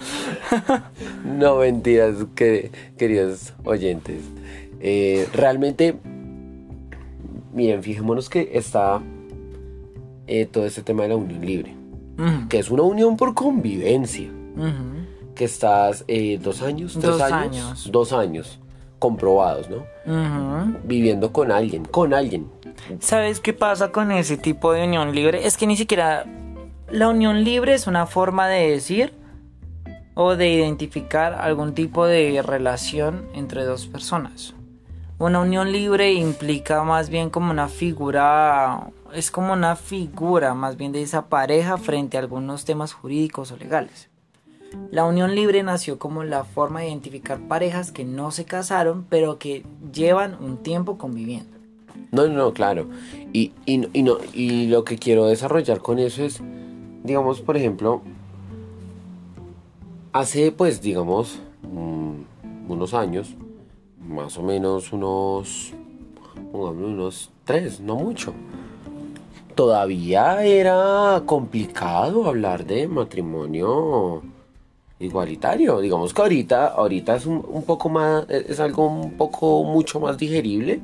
no 1.23 1.57
mentiras, 1.57 2.15
que, 2.33 2.71
queridos 2.97 3.53
oyentes. 3.63 4.23
Eh, 4.79 5.29
realmente, 5.33 5.99
miren, 7.53 7.83
fijémonos 7.83 8.27
que 8.27 8.49
está 8.53 9.03
eh, 10.27 10.45
todo 10.45 10.65
este 10.65 10.81
tema 10.81 11.03
de 11.03 11.09
la 11.09 11.15
unión 11.15 11.45
libre, 11.45 11.75
que 12.49 12.59
es 12.59 12.69
una 12.69 12.83
unión 12.83 13.17
por 13.17 13.33
convivencia, 13.33 14.29
que 15.35 15.45
estás 15.45 16.05
eh, 16.07 16.39
dos 16.41 16.61
años, 16.61 16.93
tres 16.93 17.17
dos 17.17 17.21
años, 17.21 17.91
dos 17.91 18.13
años 18.13 18.59
comprobados, 18.99 19.69
¿no? 19.69 19.85
Viviendo 20.83 21.31
con 21.31 21.51
alguien, 21.51 21.85
con 21.85 22.13
alguien. 22.13 22.49
¿Sabes 22.99 23.39
qué 23.39 23.53
pasa 23.53 23.91
con 23.91 24.11
ese 24.11 24.37
tipo 24.37 24.73
de 24.73 24.85
unión 24.85 25.13
libre? 25.13 25.45
Es 25.45 25.57
que 25.57 25.67
ni 25.67 25.77
siquiera 25.77 26.25
la 26.89 27.09
unión 27.09 27.43
libre 27.43 27.73
es 27.73 27.87
una 27.87 28.05
forma 28.05 28.47
de 28.47 28.69
decir 28.69 29.13
o 30.13 30.35
de 30.35 30.49
identificar 30.49 31.33
algún 31.33 31.73
tipo 31.73 32.05
de 32.05 32.41
relación 32.41 33.27
entre 33.33 33.63
dos 33.65 33.85
personas. 33.87 34.53
Una 35.17 35.39
unión 35.39 35.71
libre 35.71 36.13
implica 36.13 36.83
más 36.83 37.09
bien 37.09 37.29
como 37.29 37.51
una 37.51 37.67
figura, 37.67 38.87
es 39.13 39.31
como 39.31 39.53
una 39.53 39.75
figura 39.75 40.53
más 40.53 40.77
bien 40.77 40.91
de 40.91 41.01
esa 41.01 41.27
pareja 41.27 41.77
frente 41.77 42.17
a 42.17 42.19
algunos 42.21 42.65
temas 42.65 42.93
jurídicos 42.93 43.51
o 43.51 43.57
legales. 43.57 44.09
La 44.91 45.05
unión 45.05 45.35
libre 45.35 45.63
nació 45.63 45.99
como 45.99 46.23
la 46.23 46.43
forma 46.43 46.81
de 46.81 46.89
identificar 46.89 47.39
parejas 47.47 47.91
que 47.91 48.03
no 48.03 48.31
se 48.31 48.45
casaron 48.45 49.05
pero 49.09 49.37
que 49.39 49.65
llevan 49.93 50.35
un 50.43 50.57
tiempo 50.57 50.97
conviviendo. 50.97 51.55
No, 52.11 52.27
no, 52.27 52.53
claro. 52.53 52.87
Y, 53.33 53.53
y, 53.65 53.77
no- 53.77 54.17
y, 54.33 54.67
lo 54.67 54.83
que 54.83 54.97
quiero 54.97 55.25
desarrollar 55.27 55.79
con 55.79 55.99
eso 55.99 56.23
es, 56.23 56.41
digamos, 57.03 57.41
por 57.41 57.57
ejemplo, 57.57 58.01
hace, 60.13 60.51
pues, 60.51 60.81
digamos, 60.81 61.39
mm, 61.63 62.71
unos 62.71 62.93
años, 62.93 63.35
más 63.99 64.37
o 64.37 64.43
menos 64.43 64.93
unos, 64.93 65.73
unos 66.53 67.31
tres, 67.43 67.79
no 67.79 67.95
mucho. 67.95 68.33
Todavía 69.55 70.43
era 70.43 71.23
complicado 71.25 72.25
hablar 72.25 72.65
de 72.65 72.87
matrimonio 72.89 74.21
igualitario. 74.99 75.79
Digamos 75.79 76.13
que 76.13 76.21
ahorita, 76.21 76.67
ahorita 76.67 77.15
es 77.15 77.25
un, 77.25 77.45
un 77.47 77.63
poco 77.63 77.87
más, 77.89 78.29
es 78.29 78.59
algo 78.59 78.87
un 78.87 79.11
poco 79.11 79.63
mucho 79.63 79.99
más 80.01 80.17
digerible. 80.17 80.81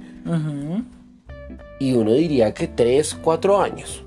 Y 1.80 1.94
uno 1.94 2.14
diría 2.14 2.54
que 2.54 2.68
3, 2.68 3.16
4 3.22 3.62
años. 3.62 4.06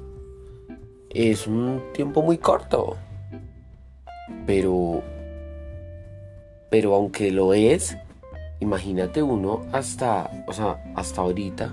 Es 1.11 1.47
un 1.47 1.83
tiempo 1.93 2.23
muy 2.23 2.39
corto. 2.39 2.97
Pero. 4.47 5.03
Pero 6.71 6.95
aunque 6.95 7.31
lo 7.31 7.53
es, 7.53 7.97
imagínate 8.61 9.23
uno 9.23 9.67
hasta. 9.73 10.45
O 10.47 10.53
sea, 10.53 10.83
hasta 10.97 11.21
ahorita. 11.21 11.73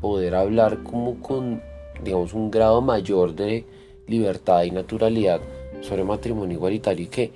Poder 0.00 0.34
hablar 0.34 0.82
como 0.82 1.20
con. 1.20 1.62
Digamos, 2.02 2.32
un 2.32 2.50
grado 2.50 2.80
mayor 2.80 3.34
de 3.34 3.64
libertad 4.06 4.62
y 4.62 4.70
naturalidad 4.70 5.40
sobre 5.80 6.04
matrimonio 6.04 6.56
igualitario 6.56 7.04
y 7.04 7.08
que 7.08 7.32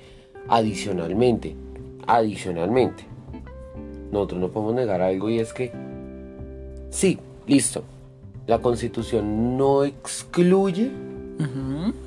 adicionalmente. 0.49 1.57
Adicionalmente. 2.07 3.04
Nosotros 4.12 4.40
no 4.40 4.49
podemos 4.49 4.75
negar 4.75 5.00
algo 5.00 5.31
y 5.31 5.38
es 5.38 5.52
que 5.52 5.73
Sí, 6.92 7.19
listo. 7.47 7.85
La 8.47 8.59
constitución 8.59 9.57
no 9.57 9.83
excluye, 9.83 10.90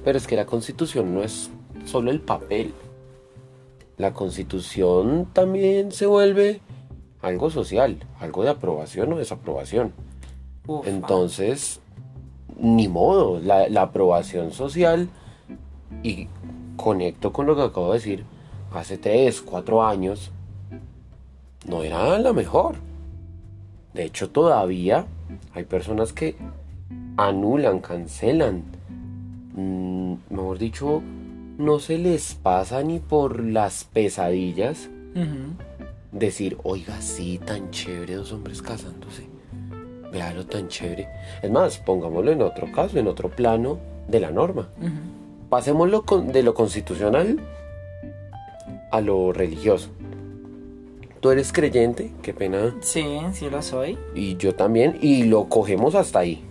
pero 0.03 0.17
es 0.17 0.27
que 0.27 0.35
la 0.35 0.45
constitución 0.45 1.13
no 1.13 1.23
es 1.23 1.49
solo 1.85 2.11
el 2.11 2.21
papel. 2.21 2.71
La 3.97 4.13
constitución 4.13 5.27
también 5.33 5.91
se 5.91 6.05
vuelve 6.05 6.61
algo 7.23 7.49
social, 7.49 7.97
algo 8.19 8.43
de 8.43 8.51
aprobación 8.51 9.11
o 9.13 9.17
desaprobación. 9.17 9.91
Ufa. 10.67 10.89
Entonces, 10.89 11.79
ni 12.59 12.87
modo, 12.87 13.39
la, 13.39 13.69
la 13.69 13.83
aprobación 13.83 14.51
social, 14.51 15.09
y 16.03 16.27
conecto 16.75 17.33
con 17.33 17.45
lo 17.45 17.55
que 17.55 17.63
acabo 17.63 17.87
de 17.87 17.99
decir, 17.99 18.25
hace 18.73 18.97
3, 18.97 19.41
4 19.41 19.85
años, 19.85 20.31
no 21.67 21.83
era 21.83 22.17
la 22.19 22.33
mejor. 22.33 22.75
De 23.93 24.05
hecho, 24.05 24.29
todavía 24.29 25.05
hay 25.53 25.63
personas 25.63 26.13
que 26.13 26.35
anulan, 27.17 27.79
cancelan. 27.79 28.63
Mm, 29.55 30.15
mejor 30.29 30.59
dicho, 30.59 31.01
no 31.57 31.79
se 31.79 31.97
les 31.97 32.35
pasa 32.35 32.83
ni 32.83 32.99
por 32.99 33.41
las 33.43 33.85
pesadillas 33.85 34.89
decir, 36.11 36.57
oiga, 36.63 37.01
sí, 37.01 37.39
tan 37.43 37.71
chévere 37.71 38.15
dos 38.15 38.33
hombres 38.33 38.61
casándose. 38.61 39.34
Véalo 40.15 40.45
tan 40.45 40.69
chévere. 40.69 41.09
Es 41.41 41.51
más, 41.51 41.77
pongámoslo 41.77 42.31
en 42.31 42.41
otro 42.41 42.71
caso, 42.71 42.97
en 42.97 43.07
otro 43.07 43.27
plano 43.29 43.77
de 44.07 44.21
la 44.21 44.31
norma. 44.31 44.69
Ujú. 44.79 44.89
Pasémoslo 45.49 46.03
con- 46.03 46.31
de 46.31 46.41
lo 46.41 46.53
constitucional 46.53 47.37
a 48.91 49.01
lo 49.01 49.33
religioso. 49.33 49.89
Tú 51.19 51.31
eres 51.31 51.51
creyente, 51.51 52.11
qué 52.21 52.33
pena, 52.33 52.73
Sí, 52.79 53.03
sí 53.33 53.49
lo 53.49 53.61
soy. 53.61 53.97
y 54.13 54.37
yo 54.37 54.55
también, 54.55 54.97
y 55.01 55.23
lo 55.23 55.49
cogemos 55.49 55.95
hasta 55.95 56.19
ahí. 56.19 56.41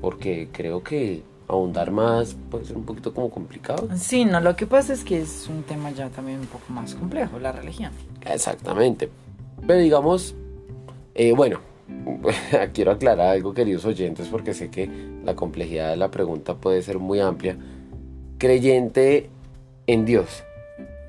Porque 0.00 0.48
creo 0.50 0.82
que 0.82 1.22
ahondar 1.46 1.92
más 1.92 2.36
puede 2.50 2.64
ser 2.64 2.76
un 2.76 2.84
poquito 2.84 3.14
como 3.14 3.30
complicado. 3.30 3.88
Sí, 3.96 4.24
no, 4.24 4.40
lo 4.40 4.56
que 4.56 4.66
pasa 4.66 4.92
es 4.92 5.04
que 5.04 5.20
es 5.20 5.46
un 5.48 5.62
tema 5.62 5.90
ya 5.92 6.08
también 6.08 6.40
un 6.40 6.46
poco 6.46 6.64
más 6.72 6.96
complejo, 6.96 7.38
la 7.38 7.52
religión. 7.52 7.92
Exactamente. 8.26 9.08
Pero 9.66 9.78
digamos, 9.78 10.34
eh, 11.14 11.32
bueno, 11.32 11.60
quiero 12.72 12.92
aclarar 12.92 13.28
algo, 13.28 13.54
queridos 13.54 13.84
oyentes, 13.84 14.28
porque 14.28 14.54
sé 14.54 14.70
que 14.70 14.88
la 15.24 15.34
complejidad 15.34 15.90
de 15.90 15.96
la 15.96 16.10
pregunta 16.10 16.54
puede 16.54 16.82
ser 16.82 16.98
muy 16.98 17.20
amplia. 17.20 17.56
Creyente 18.38 19.30
en 19.86 20.04
Dios. 20.04 20.44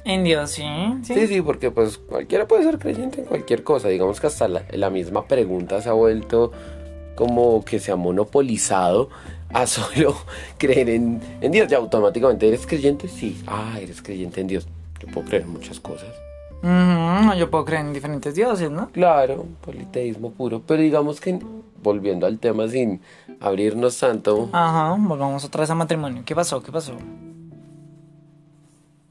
En 0.03 0.23
Dios, 0.23 0.51
sí. 0.51 0.63
Sí, 1.03 1.13
Sí, 1.13 1.27
sí, 1.27 1.41
porque 1.41 1.71
pues 1.71 1.97
cualquiera 1.97 2.47
puede 2.47 2.63
ser 2.63 2.79
creyente 2.79 3.21
en 3.21 3.25
cualquier 3.27 3.63
cosa. 3.63 3.88
Digamos 3.88 4.19
que 4.19 4.27
hasta 4.27 4.47
la, 4.47 4.63
la 4.71 4.89
misma 4.89 5.27
pregunta 5.27 5.81
se 5.81 5.89
ha 5.89 5.93
vuelto 5.93 6.51
como 7.15 7.63
que 7.63 7.79
se 7.79 7.91
ha 7.91 7.95
monopolizado 7.95 9.09
a 9.50 9.67
solo 9.67 10.15
creer 10.57 10.89
en, 10.89 11.21
en 11.41 11.51
Dios. 11.51 11.67
Ya 11.67 11.77
automáticamente, 11.77 12.47
¿eres 12.47 12.65
creyente? 12.65 13.07
Sí. 13.07 13.41
Ah, 13.47 13.77
eres 13.79 14.01
creyente 14.01 14.41
en 14.41 14.47
Dios. 14.47 14.67
Yo 15.00 15.07
puedo 15.07 15.27
creer 15.27 15.43
en 15.43 15.50
muchas 15.50 15.79
cosas. 15.79 16.09
Ujú, 16.63 17.34
Yo 17.38 17.50
puedo 17.50 17.65
creer 17.65 17.86
en 17.86 17.94
diferentes 17.94 18.36
dioses, 18.36 18.70
¿no? 18.70 18.89
Claro, 18.91 19.46
politeísmo 19.62 20.32
puro. 20.32 20.62
Pero 20.65 20.82
digamos 20.82 21.20
que, 21.20 21.39
volviendo 21.82 22.25
al 22.27 22.38
tema 22.39 22.68
sin 22.68 23.01
abrirnos 23.39 23.98
tanto, 24.00 24.50
Ajá, 24.53 24.96
volvamos 25.00 25.44
otra 25.44 25.62
vez 25.62 25.70
a 25.72 25.75
matrimonio. 25.75 26.24
¿Qué 26.25 26.36
pasó? 26.36 26.62
¿Qué 26.62 26.72
pasó? 26.72 26.94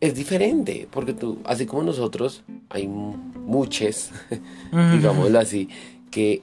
es 0.00 0.14
diferente. 0.14 0.88
Porque 0.90 1.12
tú, 1.12 1.38
así 1.44 1.66
como 1.66 1.82
nosotros, 1.82 2.42
hay 2.70 2.88
muchos, 2.88 4.10
digámoslo 4.92 5.38
así, 5.38 5.68
que 6.10 6.40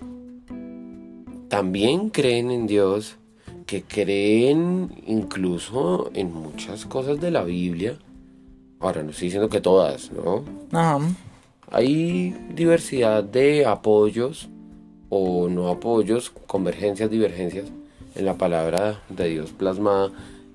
también 1.50 2.10
creen 2.10 2.52
en 2.52 2.68
Dios, 2.68 3.18
que 3.66 3.84
creen 3.84 5.02
incluso 5.08 6.12
en 6.14 6.34
muchas 6.34 6.86
cosas 6.86 7.20
de 7.20 7.32
la 7.32 7.44
Biblia. 7.44 7.98
Ahora, 8.79 9.03
no 9.03 9.12
estoy 9.12 9.27
diciendo 9.27 9.50
que 9.50 9.62
todas, 9.62 10.12
¿no? 10.12 10.43
Ajá. 10.72 11.00
Hay 11.72 12.36
diversidad 12.53 13.24
de 13.24 13.65
apoyos 13.65 14.50
o 15.10 15.50
no 15.50 15.69
apoyos, 15.69 16.29
convergencias, 16.48 17.10
divergencias 17.10 17.65
en 18.15 18.25
la 18.25 18.36
palabra 18.36 19.01
de 19.10 19.29
Dios 19.29 19.51
plasmada 19.51 20.12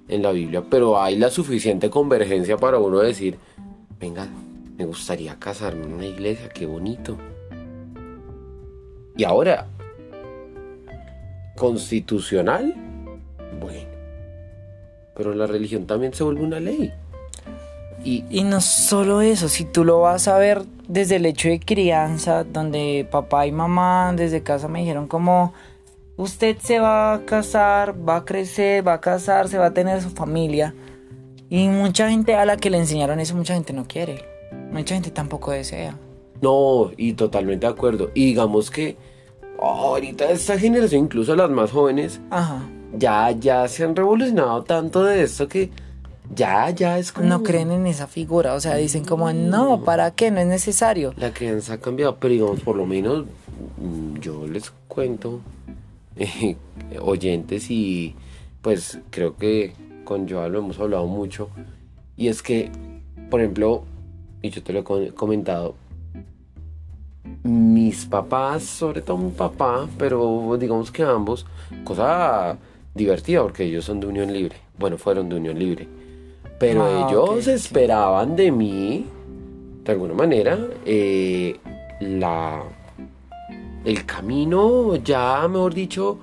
en 0.09 0.23
la 0.23 0.33
Biblia, 0.33 0.63
pero 0.69 1.01
hay 1.01 1.17
la 1.17 1.31
suficiente 1.31 1.91
convergencia 1.91 2.57
para 2.57 2.79
uno 2.79 2.99
decir, 2.99 3.39
venga, 4.01 4.27
me 4.77 4.85
gustaría 4.85 5.39
casarme 5.39 5.85
en 5.85 5.95
una 5.95 6.07
iglesia, 6.07 6.49
qué 6.49 6.67
bonito. 6.67 7.17
Y 9.17 9.25
ahora, 9.25 9.69
constitucional, 11.57 12.75
bueno, 13.61 13.89
pero 15.15 15.35
la 15.35 15.47
religión 15.47 15.87
también 15.87 16.15
se 16.15 16.25
vuelve 16.25 16.43
una 16.43 16.61
ley. 16.61 16.93
Y, 18.05 18.25
Y 18.31 18.45
no 18.45 18.61
solo 18.61 19.21
eso, 19.21 19.49
si 19.49 19.65
tú 19.65 19.85
lo 19.85 20.01
vas 20.01 20.29
a 20.29 20.39
ver 20.39 20.63
desde 20.89 21.17
el 21.17 21.27
hecho 21.27 21.49
de 21.49 21.61
crianza, 21.61 22.45
donde 22.45 23.07
papá 23.11 23.47
y 23.47 23.53
mamá 23.53 24.13
desde 24.15 24.43
casa 24.43 24.69
me 24.69 24.81
dijeron 24.81 25.07
como, 25.07 25.53
usted 26.17 26.57
se 26.63 26.81
va 26.81 27.15
a 27.15 27.25
casar, 27.25 27.95
va 28.09 28.17
a 28.17 28.25
crecer, 28.25 28.87
va 28.87 28.95
a 28.95 29.01
casarse, 29.01 29.59
va 29.59 29.67
a 29.67 29.75
tener 29.75 30.03
su 30.03 30.11
familia. 30.11 30.75
Y 31.49 31.69
mucha 31.69 32.09
gente 32.11 32.35
a 32.35 32.45
la 32.45 32.57
que 32.57 32.71
le 32.71 32.79
enseñaron 32.79 33.21
eso, 33.21 33.35
mucha 33.35 33.55
gente 33.55 33.73
no 33.73 33.87
quiere. 33.87 34.25
Mucha 34.71 34.95
gente 34.95 35.11
tampoco 35.11 35.51
desea. 35.51 35.97
No, 36.41 36.91
y 36.97 37.13
totalmente 37.13 37.67
de 37.67 37.73
acuerdo. 37.73 38.11
Y 38.15 38.27
digamos 38.27 38.71
que 38.71 38.97
ahorita 39.61 40.31
esta 40.31 40.59
generación, 40.59 41.05
incluso 41.05 41.37
las 41.37 41.51
más 41.51 41.71
jóvenes, 41.71 42.21
Ajá. 42.31 42.63
ya, 42.95 43.31
ya 43.33 43.69
se 43.69 43.85
han 43.85 43.95
revolucionado 43.95 44.65
tanto 44.65 45.05
de 45.05 45.23
esto 45.23 45.47
que 45.47 45.71
ya, 46.35 46.71
ya 46.71 46.99
es 46.99 47.13
como... 47.13 47.29
No 47.29 47.43
creen 47.43 47.71
en 47.73 47.87
esa 47.87 48.07
figura, 48.07 48.55
o 48.55 48.61
sea, 48.61 48.77
dicen 48.77 49.05
como, 49.05 49.33
no, 49.33 49.83
¿para 49.85 50.11
qué? 50.13 50.31
No 50.31 50.41
es 50.41 50.47
necesario. 50.47 51.13
La 51.17 51.33
crianza 51.33 51.75
ha 51.75 51.79
cambiado, 51.79 52.17
pero 52.17 52.33
digamos, 52.35 52.61
por 52.61 52.77
lo 52.77 52.87
menos 52.87 53.25
mm, 53.79 54.19
yo 54.21 54.47
les 54.47 54.71
cuento, 54.89 55.41
eh, 56.17 56.57
oyentes, 57.01 57.71
y 57.71 58.15
pues 58.61 58.99
creo 59.11 59.37
que 59.37 59.73
con 60.05 60.29
Joa 60.29 60.49
lo 60.49 60.59
hemos 60.61 60.79
hablado 60.79 61.07
mucho, 61.07 61.49
y 62.17 62.29
es 62.29 62.43
que, 62.43 62.71
por 63.31 63.41
ejemplo, 63.41 63.85
y 64.43 64.51
yo 64.51 64.63
te 64.63 64.73
lo 64.73 64.81
he 64.81 64.85
co- 64.85 65.15
comentado, 65.15 65.75
mis 67.45 68.05
papás, 68.07 68.63
sobre 68.65 69.01
todo 69.03 69.17
mi 69.19 69.31
papá, 69.31 69.89
pero 69.99 70.57
digamos 70.59 70.91
que 70.91 71.03
ambos, 71.03 71.47
cosa 71.85 72.57
divertida 72.95 73.43
porque 73.43 73.65
ellos 73.65 73.85
son 73.85 74.01
de 74.01 74.07
unión 74.07 74.33
libre. 74.33 74.57
Bueno, 74.79 74.99
fueron 74.99 75.29
de 75.29 75.37
unión 75.37 75.59
libre. 75.59 75.89
Pero 76.63 76.85
Ah, 76.85 77.09
ellos 77.11 77.45
sí. 77.45 77.51
esperaban 77.51 78.37
de 78.37 78.53
mí, 78.53 79.05
de 79.85 79.91
alguna 79.93 80.15
manera, 80.15 80.57
eh, 80.87 81.57
la 82.01 82.63
el 83.85 84.07
camino 84.07 84.95
ya, 84.95 85.49
mejor 85.49 85.75
dicho, 85.75 86.19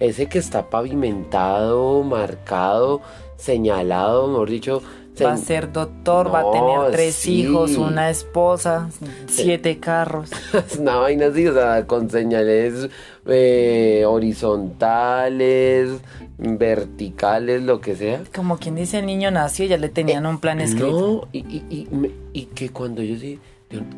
ese 0.00 0.26
que 0.26 0.38
está 0.38 0.68
pavimentado, 0.68 2.02
marcado, 2.02 3.02
señalado, 3.36 4.26
mejor 4.26 4.50
dicho. 4.50 4.82
Va 5.22 5.32
a 5.34 5.36
se- 5.36 5.44
ser 5.44 5.72
doctor, 5.72 6.32
va 6.34 6.40
a 6.40 6.50
tener 6.50 6.90
tres 6.92 7.14
sí. 7.14 7.42
hijos, 7.42 7.76
una 7.76 8.10
esposa, 8.10 8.88
siete 9.26 9.78
carros. 9.78 10.30
Es 10.52 10.78
una 10.78 10.96
vaina 10.96 11.26
así, 11.26 11.46
o 11.46 11.54
sea, 11.54 11.86
con 11.86 12.10
señales 12.10 12.88
eh, 13.26 14.04
horizontales, 14.06 15.90
verticales, 16.38 17.62
lo 17.62 17.80
que 17.80 17.94
sea. 17.94 18.22
Como 18.34 18.58
quien 18.58 18.74
dice, 18.74 18.98
el 18.98 19.06
niño 19.06 19.30
nació 19.30 19.66
y 19.66 19.68
ya 19.68 19.76
le 19.76 19.88
tenían 19.88 20.26
un 20.26 20.38
plan 20.38 20.60
escrito. 20.60 20.90
No, 21.22 21.28
y, 21.32 21.38
y, 21.38 21.64
y, 21.90 21.94
me- 21.94 22.10
y 22.32 22.46
que 22.46 22.70
cuando 22.70 23.00
ellos 23.02 23.20
sí, 23.20 23.38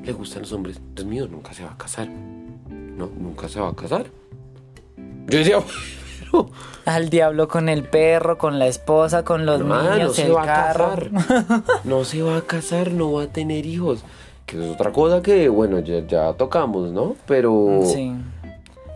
le 0.05 0.13
gustan 0.13 0.43
los 0.43 0.53
hombres, 0.53 0.81
Dios 0.95 1.07
mío, 1.07 1.29
nunca 1.31 1.55
se 1.55 1.65
va 1.65 1.73
a 1.73 1.77
casar. 1.79 2.09
No, 2.09 3.09
nunca 3.19 3.49
se 3.49 3.61
va 3.61 3.69
a 3.69 3.75
casar. 3.75 4.07
Yo 5.29 5.39
decía, 5.39 5.59
Al 6.85 7.09
diablo 7.11 7.49
con 7.49 7.69
el 7.69 7.85
perro, 7.85 8.39
con 8.39 8.59
la 8.59 8.67
esposa, 8.67 9.25
con 9.25 9.47
los 9.47 9.61
no 9.61 9.83
niños, 9.93 10.17
se 10.17 10.27
el 10.27 10.37
va 10.37 10.43
a 10.43 10.47
carro. 10.47 10.95
casar. 11.13 11.63
No 11.85 12.05
se 12.05 12.23
va 12.23 12.39
a 12.39 12.43
casar, 12.43 12.93
no 12.93 13.13
va 13.13 13.25
a 13.25 13.27
tener 13.29 13.67
hijos. 13.67 14.05
Que 14.45 14.65
es 14.65 14.73
otra 14.75 14.93
cosa 14.93 15.23
que, 15.23 15.49
bueno, 15.49 15.81
ya, 15.81 16.07
ya 16.07 16.33
tocamos, 16.35 16.91
¿no? 16.93 17.17
Pero... 17.27 17.81
Sí. 17.85 18.13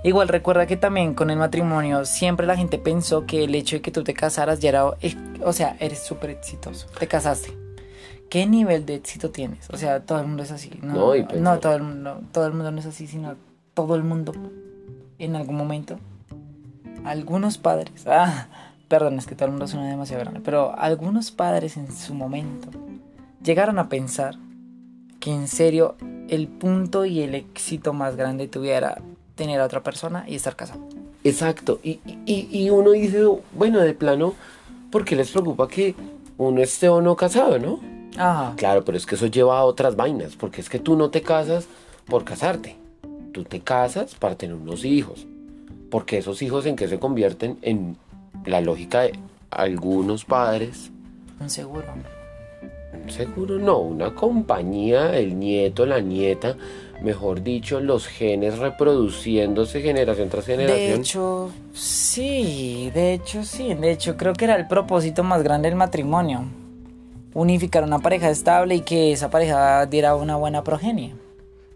Igual 0.02 0.28
recuerda 0.28 0.66
que 0.66 0.76
también 0.78 1.12
con 1.14 1.28
el 1.28 1.36
matrimonio 1.38 2.04
siempre 2.06 2.46
la 2.46 2.56
gente 2.56 2.78
pensó 2.78 3.26
que 3.26 3.44
el 3.44 3.54
hecho 3.54 3.76
de 3.76 3.82
que 3.82 3.90
tú 3.90 4.02
te 4.02 4.14
casaras 4.14 4.58
ya 4.60 4.70
era, 4.70 4.84
eh, 5.02 5.14
o 5.44 5.52
sea, 5.52 5.76
eres 5.78 5.98
súper 6.02 6.30
exitoso, 6.30 6.86
te 6.98 7.06
casaste. 7.06 7.54
¿Qué 8.30 8.46
nivel 8.46 8.86
de 8.86 8.94
éxito 8.94 9.30
tienes? 9.30 9.68
O 9.70 9.76
sea, 9.76 10.00
todo 10.00 10.20
el 10.20 10.26
mundo 10.26 10.42
es 10.44 10.52
así. 10.52 10.70
No, 10.82 11.14
No, 11.14 11.24
no, 11.40 11.58
todo 11.58 11.74
el 11.74 11.82
mundo, 11.82 12.20
todo 12.32 12.46
el 12.46 12.52
mundo 12.54 12.70
no 12.70 12.78
es 12.78 12.86
así, 12.86 13.06
sino 13.08 13.34
todo 13.74 13.94
el 13.96 14.04
mundo 14.04 14.32
en 15.18 15.36
algún 15.36 15.56
momento. 15.56 15.98
Algunos 17.04 17.58
padres, 17.58 18.06
ah, 18.06 18.46
perdón, 18.88 19.18
es 19.18 19.26
que 19.26 19.34
todo 19.34 19.46
el 19.46 19.52
mundo 19.52 19.66
suena 19.66 19.88
demasiado 19.88 20.22
grande, 20.22 20.40
pero 20.44 20.78
algunos 20.78 21.30
padres 21.30 21.76
en 21.76 21.92
su 21.92 22.14
momento 22.14 22.68
llegaron 23.42 23.78
a 23.78 23.88
pensar 23.88 24.36
que 25.18 25.32
en 25.32 25.48
serio 25.48 25.96
el 26.28 26.48
punto 26.48 27.04
y 27.04 27.20
el 27.20 27.34
éxito 27.34 27.92
más 27.92 28.16
grande 28.16 28.44
de 28.44 28.50
tu 28.50 28.60
vida 28.62 28.76
era 28.76 29.02
tener 29.34 29.60
a 29.60 29.64
otra 29.64 29.82
persona 29.82 30.24
y 30.26 30.34
estar 30.34 30.56
casado. 30.56 30.80
Exacto. 31.24 31.80
Y, 31.82 32.00
y, 32.26 32.48
y 32.50 32.70
uno 32.70 32.92
dice, 32.92 33.24
bueno, 33.52 33.80
de 33.80 33.94
plano, 33.94 34.34
¿por 34.90 35.04
qué 35.04 35.16
les 35.16 35.30
preocupa 35.30 35.68
que 35.68 35.94
uno 36.38 36.62
esté 36.62 36.88
o 36.88 37.00
no 37.02 37.16
casado, 37.16 37.58
no? 37.58 37.80
Ajá. 38.16 38.54
Claro, 38.56 38.84
pero 38.84 38.96
es 38.96 39.06
que 39.06 39.14
eso 39.14 39.26
lleva 39.26 39.58
a 39.58 39.64
otras 39.64 39.96
vainas, 39.96 40.36
porque 40.36 40.60
es 40.60 40.68
que 40.68 40.78
tú 40.78 40.96
no 40.96 41.10
te 41.10 41.22
casas 41.22 41.66
por 42.06 42.24
casarte. 42.24 42.76
Tú 43.32 43.44
te 43.44 43.60
casas 43.60 44.14
para 44.14 44.34
tener 44.34 44.56
unos 44.56 44.84
hijos. 44.84 45.26
Porque 45.90 46.18
esos 46.18 46.40
hijos 46.42 46.66
en 46.66 46.76
que 46.76 46.88
se 46.88 46.98
convierten 46.98 47.58
en 47.62 47.96
la 48.46 48.60
lógica 48.60 49.00
de 49.02 49.12
algunos 49.50 50.24
padres, 50.24 50.90
Un 51.40 51.50
seguro. 51.50 51.84
seguro 53.08 53.58
no, 53.58 53.78
una 53.78 54.14
compañía, 54.14 55.16
el 55.16 55.38
nieto, 55.38 55.84
la 55.86 56.00
nieta, 56.00 56.56
mejor 57.02 57.42
dicho, 57.42 57.80
los 57.80 58.06
genes 58.06 58.58
reproduciéndose 58.58 59.80
generación 59.80 60.28
tras 60.28 60.46
generación. 60.46 60.78
De 60.78 60.94
hecho, 60.94 61.50
sí, 61.72 62.90
de 62.94 63.14
hecho 63.14 63.42
sí, 63.42 63.74
de 63.74 63.90
hecho 63.90 64.16
creo 64.16 64.34
que 64.34 64.44
era 64.44 64.56
el 64.56 64.68
propósito 64.68 65.24
más 65.24 65.42
grande 65.42 65.68
del 65.68 65.76
matrimonio. 65.76 66.44
Unificar 67.34 67.84
una 67.84 68.00
pareja 68.00 68.28
estable 68.30 68.74
y 68.76 68.80
que 68.80 69.12
esa 69.12 69.30
pareja 69.30 69.86
diera 69.86 70.14
una 70.16 70.36
buena 70.36 70.62
progenie. 70.64 71.14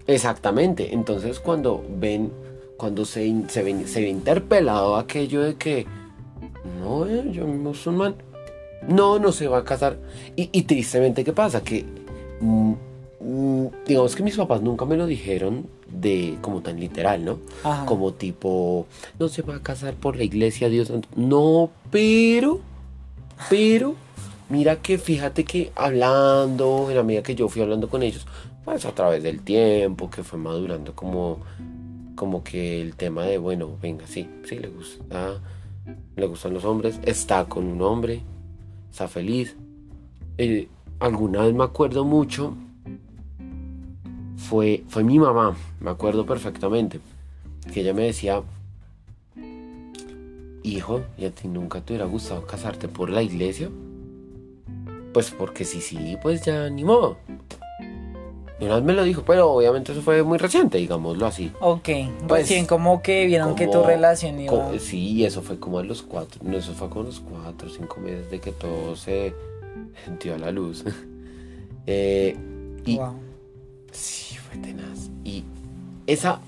Exactamente. 0.07 0.93
Entonces 0.93 1.41
cuando 1.41 1.83
ven, 1.89 2.31
cuando 2.77 3.05
se, 3.05 3.33
se, 3.49 3.87
se 3.87 4.01
ve 4.01 4.09
interpelado 4.09 4.97
aquello 4.97 5.43
de 5.43 5.55
que 5.55 5.87
no, 6.81 7.07
eh, 7.07 7.31
yo 7.31 7.47
musulmán, 7.47 8.17
no, 8.89 9.19
no 9.19 9.33
se 9.33 9.49
va 9.49 9.59
a 9.59 9.65
casar. 9.65 9.99
Y, 10.37 10.49
y 10.53 10.63
tristemente, 10.63 11.25
¿qué 11.25 11.33
pasa? 11.33 11.63
Que 11.63 11.85
mm, 12.41 12.73
mm, 13.21 13.67
digamos 13.87 14.17
que 14.17 14.23
mis 14.23 14.37
papás 14.37 14.63
nunca 14.63 14.85
me 14.85 14.97
lo 14.97 15.07
dijeron 15.07 15.67
de 15.89 16.37
como 16.41 16.61
tan 16.61 16.81
literal, 16.81 17.25
¿no? 17.25 17.39
Ajá. 17.63 17.87
Como 17.87 18.13
tipo, 18.13 18.87
no 19.19 19.29
se 19.29 19.43
va 19.43 19.57
a 19.57 19.63
casar 19.63 19.95
por 19.95 20.17
la 20.17 20.25
iglesia, 20.25 20.69
Dios 20.69 20.89
santo. 20.89 21.09
No, 21.17 21.71
pero, 21.91 22.61
pero, 23.49 23.95
mira 24.49 24.77
que 24.77 24.99
fíjate 24.99 25.45
que 25.45 25.71
hablando, 25.75 26.87
en 26.91 26.97
la 26.97 27.03
medida 27.03 27.23
que 27.23 27.35
yo 27.35 27.49
fui 27.49 27.63
hablando 27.63 27.89
con 27.89 28.03
ellos, 28.03 28.27
pues 28.65 28.85
a 28.85 28.93
través 28.93 29.23
del 29.23 29.41
tiempo, 29.43 30.11
que 30.11 30.23
fue 30.25 30.39
madurando 30.39 30.95
como, 30.95 31.39
como 32.15 32.45
que 32.45 32.81
el 32.81 32.95
tema 32.97 33.25
de, 33.25 33.39
bueno, 33.39 33.77
venga, 33.81 34.07
sí, 34.07 34.29
sí, 34.45 34.59
le 34.59 34.69
gusta, 34.69 35.41
le 36.17 36.27
gustan 36.27 36.55
los 36.55 36.65
hombres, 36.65 37.01
está 37.05 37.45
con 37.47 37.67
un 37.67 37.83
hombre, 37.83 38.23
está 38.91 39.09
feliz. 39.09 39.57
Eh, 40.39 40.69
alguna 40.99 41.43
vez 41.43 41.55
me 41.55 41.65
acuerdo 41.65 42.05
mucho, 42.05 42.55
fue, 44.37 44.85
fue 44.89 45.05
mi 45.05 45.19
mamá, 45.19 45.57
me 45.81 45.91
acuerdo 45.91 46.27
perfectamente, 46.27 47.01
que 47.73 47.81
ella 47.81 47.95
me 47.95 48.03
decía, 48.05 48.43
hijo, 50.63 51.03
¿y 51.19 51.25
a 51.25 51.31
ti 51.31 51.49
nunca 51.49 51.81
te 51.81 51.93
hubiera 51.93 52.07
gustado 52.07 52.47
casarte 52.47 52.89
por 52.89 53.11
la 53.11 53.23
iglesia? 53.23 53.71
Pues 55.13 55.31
porque 55.31 55.65
si 55.65 55.81
sí, 55.81 56.17
pues 56.23 56.45
ya 56.45 56.69
ni 56.71 56.85
modo. 56.85 57.19
Y 58.61 58.65
una 58.67 58.77
vez 58.77 58.85
me 58.85 58.93
lo 58.93 59.03
dijo, 59.03 59.23
pero 59.27 59.51
obviamente 59.51 59.93
eso 59.93 60.01
fue 60.01 60.23
muy 60.23 60.39
reciente, 60.39 60.79
digámoslo 60.79 61.27
así. 61.27 61.51
Ok, 61.61 61.89
Pues, 62.29 62.43
recién 62.43 62.67
como 62.67 63.03
que 63.03 63.27
vieron 63.27 63.57
que 63.57 63.67
tu 63.67 63.83
relación 63.83 64.39
iba... 64.41 64.79
sí, 64.79 65.25
eso 65.25 65.43
fue 65.43 65.59
como 65.59 65.81
a 65.81 65.83
los 65.85 66.03
cuatro, 66.03 66.41
no, 66.45 66.57
eso 66.57 66.73
fue 66.73 66.89
como 66.89 67.03
a 67.03 67.05
los 67.07 67.21
cuatro 67.21 67.69
cinco 67.69 68.01
meses 68.01 68.31
de 68.31 68.41
que 68.41 68.53
todo 68.53 68.95
se 68.95 69.35
dio 70.23 70.35
a 70.35 70.39
la 70.39 70.51
luz. 70.51 70.85
Eh, 71.87 72.35
y 72.87 72.97
Wow. 72.97 73.13
sí, 73.93 74.37
fue 74.37 74.57
tenaz. 74.59 75.11
Y 75.23 75.45
esa, 76.07 76.41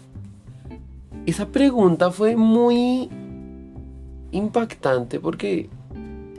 esa 1.26 1.48
pregunta 1.48 2.10
fue 2.10 2.36
muy 2.36 3.10
impactante 4.32 5.20
porque 5.20 5.68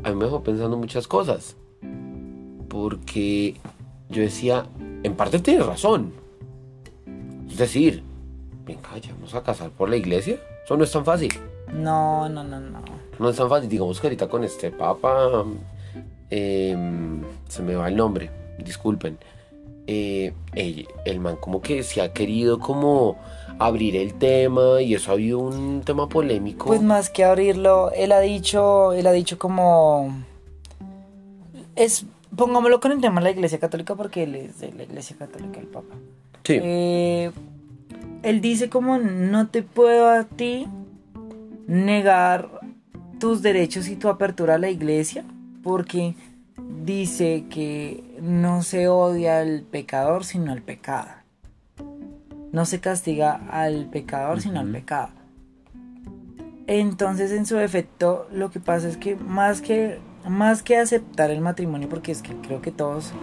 a 0.04 0.10
mí 0.10 0.16
me 0.16 0.26
dejó 0.26 0.42
pensando 0.42 0.78
muchas 0.78 1.08
cosas. 1.08 1.56
Porque 2.70 3.56
yo 4.10 4.22
decía, 4.24 4.66
en 5.04 5.16
parte 5.16 5.40
tienes 5.40 5.66
razón. 5.66 6.14
Es 7.50 7.58
decir, 7.58 8.04
venga, 8.66 8.98
ya 8.98 9.14
vamos 9.14 9.34
a 9.34 9.44
casar 9.44 9.70
por 9.72 9.90
la 9.90 9.96
iglesia. 9.96 10.40
Eso 10.64 10.78
no 10.78 10.84
es 10.84 10.92
tan 10.92 11.06
fácil. 11.06 11.34
No, 11.74 12.30
no, 12.30 12.44
no, 12.44 12.60
no. 12.60 12.82
No 13.20 13.30
es 13.30 13.36
tan 13.36 13.50
fácil. 13.50 13.70
Digamos 13.70 14.00
que 14.00 14.08
ahorita 14.08 14.28
con 14.28 14.44
este 14.44 14.72
papa, 14.72 15.46
em, 16.30 17.22
se 17.48 17.64
me 17.64 17.76
va 17.76 17.88
el 17.88 17.96
nombre, 17.96 18.30
disculpen. 18.64 19.18
Eh, 19.90 20.34
el, 20.54 20.88
el 21.06 21.20
man 21.22 21.38
como 21.38 21.62
que 21.62 21.82
se 21.82 22.02
ha 22.02 22.12
querido 22.12 22.60
como 22.60 23.18
abrir 23.58 23.96
el 23.96 24.14
tema 24.16 24.82
y 24.82 24.94
eso 24.94 25.12
ha 25.12 25.14
habido 25.14 25.40
un 25.40 25.82
tema 25.82 26.10
polémico. 26.10 26.66
Pues 26.66 26.82
más 26.82 27.10
que 27.10 27.24
abrirlo, 27.24 27.92
él 27.92 28.12
ha 28.12 28.20
dicho, 28.20 28.94
él 28.94 29.08
ha 29.08 29.12
dicho 29.14 29.38
como 29.40 30.14
es 31.76 32.06
pongámoslo 32.36 32.80
con 32.80 32.92
el 32.92 33.02
tema 33.02 33.20
de 33.20 33.26
la 33.26 33.32
Iglesia 33.32 33.60
Católica 33.60 33.96
porque 33.96 34.24
él 34.24 34.36
es 34.36 34.60
de 34.60 34.74
la 34.74 34.84
Iglesia 34.84 35.16
Católica 35.18 35.60
el 35.60 35.68
Papa. 35.68 35.96
sí. 36.44 36.60
Eh, 36.62 37.32
él 38.24 38.42
dice 38.42 38.70
como 38.70 38.98
no 38.98 39.48
te 39.48 39.64
puedo 39.64 40.10
a 40.10 40.24
ti 40.24 40.68
negar 41.68 42.50
tus 43.20 43.42
derechos 43.42 43.88
y 43.88 43.96
tu 43.96 44.10
apertura 44.10 44.56
a 44.56 44.58
la 44.58 44.70
iglesia 44.70 45.24
porque 45.64 46.16
dice 46.84 47.46
que 47.50 48.04
no 48.22 48.64
se 48.64 48.88
odia 48.88 49.40
al 49.40 49.62
pecador 49.62 50.24
sino 50.24 50.52
al 50.52 50.62
pecado. 50.62 51.10
No 52.52 52.66
se 52.66 52.80
castiga 52.80 53.42
al 53.50 53.86
pecador 53.86 54.42
sino 54.42 54.60
al 54.60 54.72
pecado. 54.72 55.10
Entonces 56.68 57.32
en 57.32 57.46
su 57.46 57.56
defecto 57.56 58.28
lo 58.32 58.52
que 58.52 58.60
pasa 58.60 58.88
es 58.88 58.98
que 58.98 59.16
más 59.16 59.62
que 59.62 60.00
más 60.28 60.64
que 60.64 60.78
aceptar 60.78 61.32
el 61.32 61.42
matrimonio 61.42 61.90
porque 61.90 62.12
es 62.12 62.22
que 62.22 62.36
creo 62.36 62.62
que 62.62 62.72
todos 62.72 63.14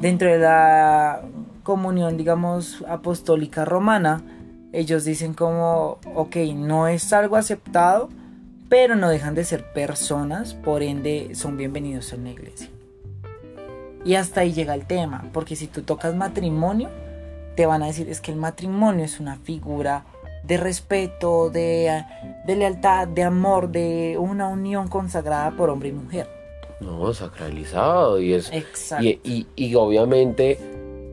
dentro 0.00 0.30
de 0.30 0.38
la 0.38 1.22
comunión 1.62 2.16
digamos 2.16 2.84
apostólica 2.88 3.64
romana 3.64 4.22
ellos 4.72 5.04
dicen 5.04 5.34
como 5.34 5.98
ok 6.14 6.36
no 6.54 6.88
es 6.88 7.12
algo 7.12 7.36
aceptado 7.36 8.08
pero 8.68 8.94
no 8.94 9.08
dejan 9.08 9.34
de 9.34 9.44
ser 9.44 9.72
personas 9.72 10.54
por 10.54 10.82
ende 10.82 11.34
son 11.34 11.56
bienvenidos 11.56 12.12
en 12.12 12.24
la 12.24 12.30
iglesia 12.30 12.68
y 14.04 14.14
hasta 14.14 14.40
ahí 14.42 14.52
llega 14.52 14.74
el 14.74 14.86
tema 14.86 15.24
porque 15.32 15.56
si 15.56 15.66
tú 15.66 15.82
tocas 15.82 16.14
matrimonio 16.14 16.88
te 17.56 17.66
van 17.66 17.82
a 17.82 17.86
decir 17.86 18.08
es 18.08 18.20
que 18.20 18.32
el 18.32 18.38
matrimonio 18.38 19.04
es 19.04 19.20
una 19.20 19.36
figura 19.36 20.04
de 20.42 20.56
respeto, 20.56 21.50
de, 21.50 22.04
de 22.46 22.56
lealtad, 22.56 23.06
de 23.08 23.24
amor, 23.24 23.70
de 23.70 24.16
una 24.18 24.48
unión 24.48 24.88
consagrada 24.88 25.50
por 25.52 25.70
hombre 25.70 25.90
y 25.90 25.92
mujer. 25.92 26.39
No, 26.80 27.12
sacralizado 27.14 28.20
y 28.20 28.32
es 28.34 28.50
Exacto. 28.52 29.04
y, 29.04 29.20
y- 29.24 29.46
y 29.56 29.74
obviamente 29.74 30.58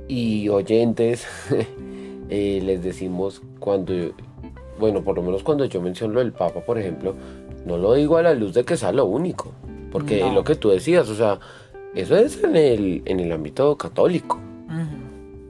y 0.08 0.48
oyentes 0.50 1.26
eh, 2.30 2.62
les 2.64 2.82
decimos 2.84 3.42
cuando 3.60 3.94
bueno 4.80 5.02
por 5.04 5.16
lo 5.18 5.24
menos 5.24 5.44
cuando 5.44 5.66
yo 5.66 5.82
menciono 5.82 6.14
lo 6.14 6.20
del 6.22 6.32
Papa 6.32 6.62
por 6.62 6.78
ejemplo 6.78 7.14
no 7.66 7.78
lo 7.78 7.94
digo 7.96 8.18
a 8.18 8.22
la 8.22 8.34
luz 8.34 8.54
de 8.54 8.64
que 8.64 8.78
sea 8.78 8.92
lo 8.94 9.06
único 9.06 9.52
porque 9.92 10.22
No. 10.22 10.34
lo 10.34 10.44
que 10.44 10.56
tú 10.56 10.70
decías 10.70 11.10
o 11.10 11.16
sea 11.16 11.40
eso 11.96 12.16
es 12.16 12.42
en 12.44 12.56
el 12.56 13.02
en 13.06 13.20
el 13.20 13.32
ámbito 13.32 13.76
católico. 13.78 14.40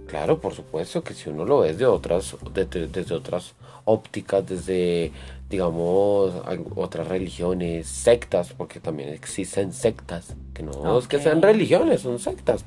Claro, 0.07 0.39
por 0.39 0.53
supuesto 0.53 1.03
que 1.03 1.13
si 1.13 1.29
uno 1.29 1.43
lo 1.43 1.59
ve 1.59 1.73
de 1.73 1.85
otras, 1.85 2.37
desde, 2.53 2.87
desde 2.87 3.13
otras 3.13 3.53
ópticas, 3.87 4.45
desde, 4.45 5.11
digamos, 5.49 6.33
otras 6.75 7.07
religiones, 7.07 7.87
sectas, 7.87 8.53
porque 8.55 8.79
también 8.79 9.09
existen 9.09 9.71
sectas, 9.73 10.35
que 10.53 10.61
no 10.63 10.99
es 10.99 11.07
que 11.07 11.19
sean 11.19 11.41
religiones, 11.41 12.01
son 12.01 12.19
sectas. 12.19 12.63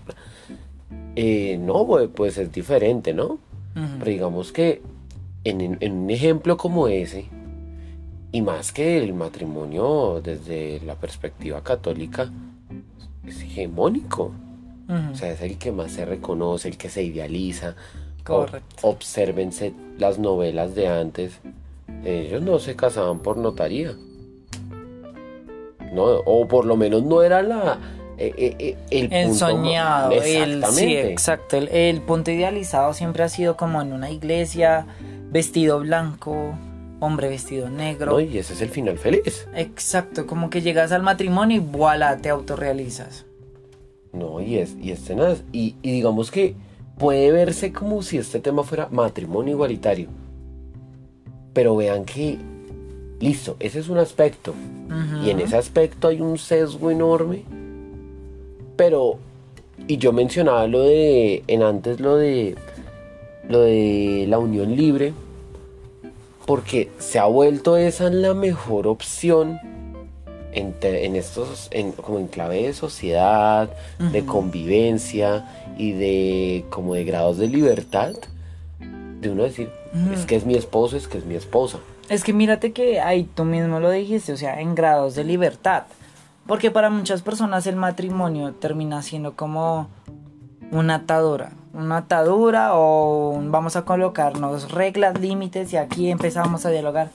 Eh, 1.17 1.59
no, 1.61 1.87
pues, 1.87 2.09
pues 2.15 2.39
es 2.39 2.51
diferente, 2.53 3.13
¿no? 3.15 3.25
Ujú. 3.77 3.99
Pero 3.99 4.11
digamos 4.11 4.53
que 4.53 4.81
en, 5.45 5.61
en- 5.81 5.93
un 5.93 6.11
ejemplo 6.11 6.57
como 6.57 6.89
ese, 6.89 7.27
y 8.33 8.43
más 8.43 8.73
que 8.73 8.99
el 9.03 9.13
matrimonio 9.13 10.21
desde 10.23 10.81
la 10.87 10.95
perspectiva 10.95 11.63
católica, 11.63 12.31
es 13.27 13.43
hegemónico. 13.43 14.33
Ujú. 14.89 15.13
O 15.13 15.15
sea, 15.15 15.33
es 15.33 15.41
el 15.43 15.59
que 15.59 15.71
más 15.73 15.93
se 15.93 16.05
reconoce, 16.05 16.69
el 16.69 16.77
que 16.77 16.89
se 16.89 17.03
idealiza. 17.03 17.77
Correcto. 18.25 18.77
O- 18.83 18.91
obsérvense 18.91 19.73
las 19.99 20.19
novelas 20.19 20.75
de 20.75 20.89
antes. 20.89 21.41
Ellos 22.05 22.43
no 22.43 22.59
se 22.59 22.77
casaban 22.77 23.19
por 23.21 23.37
notaría. 23.37 23.95
No, 25.93 26.05
o 26.05 26.47
por 26.47 26.65
lo 26.67 26.77
menos 26.77 27.03
no 27.03 27.23
era 27.23 27.43
la 27.43 27.79
eh, 28.17 28.33
eh, 28.37 28.57
eh, 28.59 28.77
el, 28.91 29.13
El 29.13 29.27
punto 29.29 29.39
soñado, 29.47 30.13
el, 30.13 30.65
sí, 30.67 30.95
exacto. 30.97 31.57
El, 31.57 31.69
el 31.69 32.01
punto 32.03 32.31
idealizado 32.31 32.93
siempre 32.93 33.23
ha 33.25 33.29
sido 33.29 33.57
como 33.57 33.81
en 33.83 33.93
una 33.93 34.11
iglesia, 34.11 34.87
vestido 35.31 35.81
blanco, 35.81 36.55
hombre 37.01 37.29
vestido 37.29 37.71
negro. 37.71 38.13
¿no? 38.13 38.21
Y 38.21 38.37
ese 38.39 38.53
es 38.53 38.61
el 38.61 38.69
final 38.69 38.99
feliz. 38.99 39.49
Exacto, 39.55 40.27
como 40.27 40.49
que 40.51 40.61
llegas 40.61 40.93
al 40.93 41.03
matrimonio 41.03 41.57
y 41.57 41.61
voilà, 41.61 42.19
te 42.19 42.29
autorrealizas. 42.29 43.25
No, 44.13 44.41
y 44.41 44.59
es, 44.59 44.77
y 44.81 44.91
es 44.93 45.03
tenaz. 45.05 45.43
Y, 45.53 45.77
y 45.83 45.91
digamos 45.93 46.31
que 46.31 46.55
puede 47.01 47.33
verse 47.33 47.73
como 47.73 48.03
si 48.03 48.19
este 48.19 48.41
tema 48.41 48.63
fuera 48.63 48.89
matrimonio 48.93 49.55
igualitario. 49.55 50.09
Pero 51.55 51.75
vean 51.75 52.05
que, 52.05 52.37
listo, 53.19 53.57
ese 53.59 53.81
es 53.81 53.89
un 53.89 53.99
aspecto. 53.99 54.55
Y 55.25 55.31
en 55.31 55.41
ese 55.41 55.57
aspecto 55.57 56.09
hay 56.09 56.21
un 56.21 56.37
sesgo 56.37 56.91
enorme. 56.91 57.43
Pero, 58.77 59.19
y 59.89 59.97
yo 59.97 60.13
mencionaba 60.13 60.67
lo 60.67 60.83
de, 60.83 61.43
en 61.47 61.63
antes 61.63 62.01
lo 62.01 62.17
de, 62.17 62.55
lo 63.49 63.63
de 63.63 64.27
la 64.29 64.39
unión 64.39 64.77
libre, 64.77 65.15
porque 66.45 66.91
se 66.99 67.19
ha 67.19 67.25
vuelto 67.25 67.77
esa 67.79 68.11
la 68.11 68.35
mejor 68.35 68.87
opción 68.87 69.59
en, 70.53 70.75
en 70.83 71.17
estos, 71.17 71.69
en, 71.71 71.93
como 71.93 72.19
en 72.19 72.27
clave 72.27 72.63
de 72.63 72.73
sociedad, 72.73 73.71
de 73.99 74.23
Ujú. 74.23 74.27
convivencia 74.33 75.49
y 75.77 75.93
de, 75.93 76.65
como 76.71 76.95
de 76.95 77.05
grados 77.05 77.39
de 77.39 77.49
libertad, 77.49 78.13
de 79.21 79.31
uno 79.31 79.43
decir, 79.45 79.71
Ujú. 79.95 80.13
es 80.15 80.27
que 80.27 80.37
es 80.37 80.47
mi 80.47 80.55
esposo, 80.55 80.97
es 80.97 81.09
que 81.09 81.19
es 81.19 81.25
mi 81.25 81.35
esposa. 81.35 81.79
Es 82.09 82.25
que 82.25 82.33
mírate 82.33 82.73
que 82.73 83.01
ahí 83.01 83.25
tú 83.25 83.45
mismo 83.45 83.79
lo 83.81 83.91
dijiste, 83.91 84.33
o 84.33 84.37
sea, 84.37 84.61
en 84.61 84.75
grados 84.75 85.15
de 85.15 85.25
libertad. 85.25 85.85
Porque 86.47 86.71
para 86.73 86.91
muchas 86.91 87.23
personas 87.23 87.67
el 87.69 87.77
matrimonio 87.77 88.53
termina 88.55 89.03
siendo 89.03 89.37
como 89.37 89.89
una 90.73 90.97
atadura. 90.97 91.53
Una 91.73 91.99
atadura 91.99 92.71
o 92.73 93.41
vamos 93.45 93.77
a 93.77 93.85
colocarnos 93.85 94.73
reglas, 94.73 95.21
límites 95.21 95.73
y 95.73 95.77
aquí 95.77 96.11
empezamos 96.11 96.67
a 96.67 96.71
dialogar. 96.71 97.11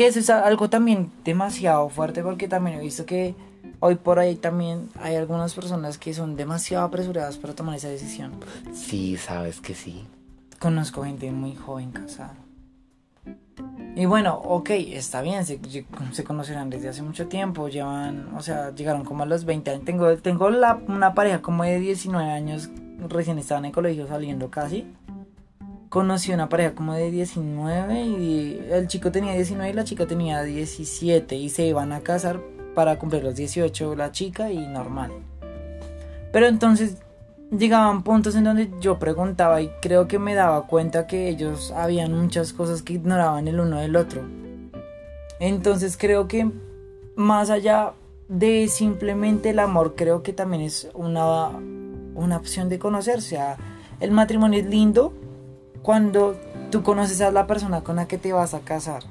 Que 0.00 0.06
eso 0.06 0.18
es 0.18 0.30
algo 0.30 0.70
también 0.70 1.12
demasiado 1.26 1.86
fuerte 1.90 2.22
porque 2.22 2.48
también 2.48 2.78
he 2.78 2.80
visto 2.80 3.04
que 3.04 3.34
hoy 3.80 3.96
por 3.96 4.18
ahí 4.18 4.34
también 4.34 4.88
hay 4.98 5.14
algunas 5.16 5.52
personas 5.52 5.98
que 5.98 6.14
son 6.14 6.36
demasiado 6.36 6.86
apresuradas 6.86 7.36
para 7.36 7.52
tomar 7.54 7.76
esa 7.76 7.88
decisión. 7.88 8.32
Sí, 8.72 9.18
sabes 9.18 9.60
que 9.60 9.74
sí. 9.74 10.06
Conozco 10.58 11.04
gente 11.04 11.30
muy 11.32 11.54
joven 11.54 11.90
casada. 11.90 12.32
Y 13.94 14.06
bueno, 14.06 14.36
ok, 14.42 14.70
está 14.70 15.20
bien, 15.20 15.44
se, 15.44 15.60
se 16.12 16.24
conocerán 16.24 16.70
desde 16.70 16.88
hace 16.88 17.02
mucho 17.02 17.28
tiempo, 17.28 17.68
llevan, 17.68 18.34
o 18.34 18.40
sea, 18.40 18.74
llegaron 18.74 19.04
como 19.04 19.24
a 19.24 19.26
los 19.26 19.44
20 19.44 19.70
años. 19.70 19.84
Tengo, 19.84 20.16
tengo 20.16 20.48
la- 20.48 20.80
una 20.88 21.12
pareja 21.12 21.42
como 21.42 21.64
de 21.64 21.78
19 21.78 22.30
años, 22.30 22.70
recién 23.06 23.38
estaban 23.38 23.66
en 23.66 23.68
el 23.68 23.74
colegio 23.74 24.06
saliendo 24.08 24.48
casi. 24.50 24.86
Conocí 25.90 26.32
una 26.32 26.48
pareja 26.48 26.72
como 26.76 26.94
de 26.94 27.10
19 27.10 28.00
y 28.00 28.64
el 28.70 28.86
chico 28.86 29.10
tenía 29.10 29.32
19 29.32 29.70
y 29.70 29.72
la 29.72 29.82
chica 29.82 30.06
tenía 30.06 30.40
17 30.44 31.34
y 31.34 31.48
se 31.48 31.66
iban 31.66 31.90
a 31.90 31.98
casar 31.98 32.40
para 32.76 32.96
cumplir 32.96 33.24
los 33.24 33.34
18 33.34 33.96
la 33.96 34.12
chica 34.12 34.52
y 34.52 34.68
normal. 34.68 35.10
Pero 36.32 36.46
entonces 36.46 36.98
llegaban 37.50 38.04
puntos 38.04 38.36
en 38.36 38.44
donde 38.44 38.70
yo 38.78 39.00
preguntaba 39.00 39.62
y 39.62 39.72
creo 39.82 40.06
que 40.06 40.20
me 40.20 40.36
daba 40.36 40.68
cuenta 40.68 41.08
que 41.08 41.28
ellos 41.28 41.72
habían 41.72 42.16
muchas 42.16 42.52
cosas 42.52 42.82
que 42.82 42.92
ignoraban 42.92 43.48
el 43.48 43.58
uno 43.58 43.80
del 43.80 43.96
otro. 43.96 44.22
Entonces 45.40 45.96
creo 45.96 46.28
que 46.28 46.52
más 47.16 47.50
allá 47.50 47.94
de 48.28 48.68
simplemente 48.68 49.50
el 49.50 49.58
amor, 49.58 49.96
creo 49.96 50.22
que 50.22 50.32
también 50.32 50.62
es 50.62 50.88
una, 50.94 51.48
una 52.14 52.36
opción 52.36 52.68
de 52.68 52.78
conocer. 52.78 53.18
O 53.18 53.56
el 53.98 54.12
matrimonio 54.12 54.60
es 54.60 54.66
lindo 54.66 55.12
cuando 55.82 56.36
tú 56.70 56.82
conoces 56.82 57.20
a 57.20 57.30
la 57.30 57.46
persona 57.46 57.82
con 57.82 57.96
la 57.96 58.06
que 58.06 58.18
te 58.18 58.32
vas 58.32 58.54
a 58.54 58.60
casar. 58.60 59.02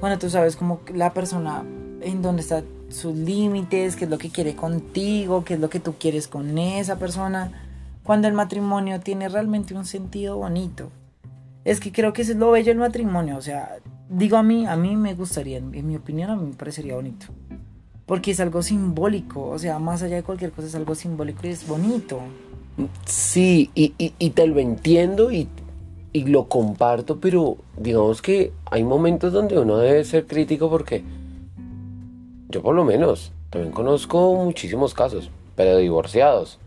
Cuando 0.00 0.18
tú 0.18 0.30
sabes 0.30 0.56
como 0.56 0.80
la 0.94 1.12
persona 1.12 1.62
en 2.00 2.22
dónde 2.22 2.42
está 2.42 2.62
sus 2.88 3.14
límites, 3.14 3.96
qué 3.96 4.04
es 4.04 4.10
lo 4.10 4.18
que 4.18 4.30
quiere 4.30 4.56
contigo, 4.56 5.44
qué 5.44 5.54
es 5.54 5.60
lo 5.60 5.68
que 5.70 5.80
tú 5.80 5.94
quieres 5.98 6.28
con 6.28 6.58
esa 6.58 6.98
persona. 6.98 7.52
Cuando 8.02 8.26
el 8.26 8.34
matrimonio 8.34 9.00
tiene 9.00 9.28
realmente 9.28 9.74
un 9.74 9.84
sentido 9.84 10.38
bonito. 10.38 10.90
Es 11.64 11.78
que 11.78 11.92
creo 11.92 12.12
que 12.12 12.22
eso 12.22 12.32
es 12.32 12.38
lo 12.38 12.50
bello 12.50 12.68
del 12.68 12.78
matrimonio. 12.78 13.36
O 13.36 13.42
sea, 13.42 13.76
digo 14.08 14.38
a 14.38 14.42
mí, 14.42 14.66
a 14.66 14.76
mí 14.76 14.96
me 14.96 15.14
gustaría, 15.14 15.58
en 15.58 15.86
mi 15.86 15.96
opinión, 15.96 16.30
a 16.30 16.36
mí 16.36 16.46
me 16.46 16.54
parecería 16.54 16.94
bonito. 16.94 17.26
Porque 18.06 18.30
es 18.30 18.40
algo 18.40 18.62
simbólico. 18.62 19.46
O 19.46 19.58
sea, 19.58 19.78
más 19.78 20.02
allá 20.02 20.16
de 20.16 20.22
cualquier 20.22 20.50
cosa, 20.50 20.68
es 20.68 20.74
algo 20.74 20.94
simbólico 20.94 21.46
y 21.46 21.50
es 21.50 21.68
bonito. 21.68 22.20
Sí, 23.06 23.70
y, 23.74 23.94
y- 23.98 24.14
y 24.18 24.30
te 24.30 24.46
lo 24.46 24.58
entiendo 24.60 25.30
y, 25.32 25.48
y 26.12 26.24
lo 26.24 26.44
comparto, 26.48 27.18
pero 27.20 27.56
digamos 27.76 28.22
que 28.22 28.52
hay 28.70 28.84
momentos 28.84 29.32
donde 29.32 29.58
uno 29.58 29.76
debe 29.78 30.04
ser 30.04 30.26
crítico 30.26 30.68
porque 30.70 31.02
yo 32.48 32.62
por 32.62 32.74
lo 32.74 32.84
menos 32.84 33.32
también 33.50 33.72
conozco 33.72 34.34
muchísimos 34.34 34.94
casos, 34.94 35.30
pero 35.56 35.76
divorciados. 35.76 36.58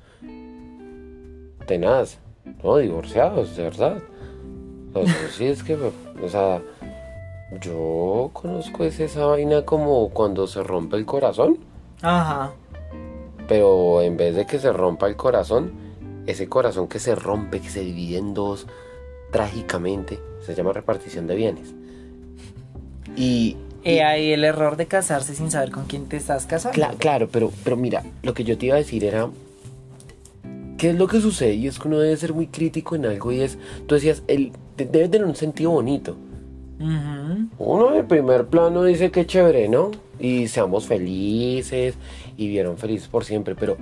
Tenaz, 1.66 2.18
no, 2.64 2.78
divorciados, 2.78 3.56
de 3.56 3.64
verdad. 3.64 3.98
O 4.94 5.06
sea, 5.06 5.30
sí 5.30 5.46
es 5.46 5.64
que, 5.64 5.76
o 5.76 6.30
sea, 6.30 6.62
yo 7.62 8.30
conozco 8.34 8.84
es 8.84 9.00
esa 9.00 9.26
vaina 9.26 9.64
como 9.64 10.10
cuando 10.10 10.46
se 10.48 10.62
rompe 10.62 10.98
el 10.98 11.06
corazón. 11.06 11.58
Ajá. 12.02 12.52
Pero 13.48 14.02
en 14.02 14.18
vez 14.18 14.36
de 14.36 14.46
que 14.46 14.60
se 14.60 14.72
rompa 14.74 15.08
el 15.08 15.16
corazón, 15.16 15.72
ese 16.28 16.48
corazón 16.48 16.88
que 16.88 17.00
se 17.00 17.16
rompe, 17.16 17.60
que 17.60 17.70
se 17.70 17.82
divide 17.82 18.18
en 18.18 18.34
dos 18.34 18.68
trágicamente, 19.32 20.20
se 20.46 20.56
llama 20.56 20.74
repartición 20.74 21.28
de 21.28 21.36
bienes. 21.36 21.74
Y, 23.16 23.58
Y 23.84 24.00
hay 24.00 24.32
el 24.32 24.44
error 24.44 24.78
de 24.78 24.86
casarse 24.86 25.36
sin 25.36 25.52
saber 25.52 25.72
con 25.72 25.86
quién 25.86 26.06
te 26.08 26.18
estás 26.18 26.46
casando. 26.46 26.78
cla- 26.80 26.96
claro, 26.98 27.28
pero, 27.32 27.52
pero 27.64 27.76
mira, 27.76 28.04
lo 28.22 28.34
que 28.34 28.44
yo 28.44 28.58
te 28.58 28.68
iba 28.68 28.76
a 28.76 28.80
decir 28.80 29.04
era, 29.04 29.30
¿qué 30.78 30.92
es 30.92 30.96
lo 30.96 31.08
que 31.08 31.20
sucede? 31.22 31.54
Y 31.56 31.68
es 31.68 31.80
que 31.80 31.88
uno 31.88 32.00
debe 32.00 32.16
ser 32.18 32.34
muy 32.34 32.48
crítico 32.48 32.96
en 32.96 33.06
algo 33.06 33.32
y 33.32 33.42
es, 33.42 33.58
tú 33.88 33.96
decías, 33.96 34.24
el, 34.28 34.52
de- 34.78 34.86
debe 34.86 35.10
tener 35.10 35.28
un 35.28 35.36
sentido 35.36 35.72
bonito. 35.72 36.16
Uno 37.60 37.94
el 37.96 38.06
primer 38.06 38.48
plano 38.48 38.84
dice 38.84 39.10
que 39.12 39.26
chévere, 39.26 39.70
¿no? 39.70 39.92
Y 40.20 40.48
seamos 40.48 40.86
felices 40.86 41.96
y 42.36 42.48
vieron 42.50 42.78
felices 42.78 43.08
por 43.08 43.24
siempre, 43.26 43.56
pero 43.56 43.78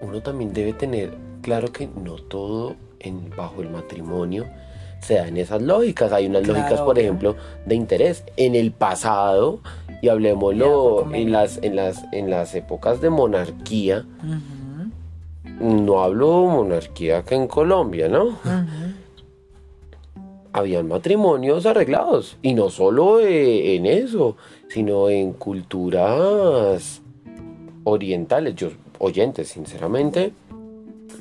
uno 0.00 0.20
también 0.22 0.52
debe 0.52 0.72
tener 0.72 1.10
claro 1.42 1.72
que 1.72 1.86
no 1.86 2.16
todo 2.16 2.76
en, 3.00 3.30
bajo 3.36 3.62
el 3.62 3.70
matrimonio 3.70 4.46
se 5.00 5.14
da 5.14 5.28
en 5.28 5.36
esas 5.36 5.62
lógicas. 5.62 6.12
Hay 6.12 6.26
unas 6.26 6.42
Claro, 6.42 6.58
lógicas, 6.60 6.80
por 6.80 6.98
ejemplo, 6.98 7.36
de 7.64 7.74
interés. 7.74 8.24
En 8.36 8.54
el 8.54 8.72
pasado, 8.72 9.60
y 10.02 10.08
hablemoslo 10.08 11.12
en 11.14 11.30
las, 11.32 11.58
en, 11.62 11.76
las, 11.76 12.04
en 12.12 12.30
las 12.30 12.54
épocas 12.54 13.00
de 13.00 13.10
monarquía, 13.10 14.04
no 15.60 16.02
hablo 16.02 16.46
monarquía 16.46 17.22
que 17.22 17.34
en 17.34 17.46
Colombia, 17.46 18.08
¿no? 18.08 18.36
Habían 20.52 20.88
matrimonios 20.88 21.66
arreglados. 21.66 22.38
Y 22.42 22.54
no 22.54 22.70
solo 22.70 23.20
eh, 23.20 23.76
en 23.76 23.86
eso, 23.86 24.36
sino 24.68 25.08
en 25.10 25.34
culturas 25.34 27.02
orientales. 27.84 28.54
Yo, 28.54 28.70
oyentes, 28.98 29.48
sinceramente, 29.48 30.32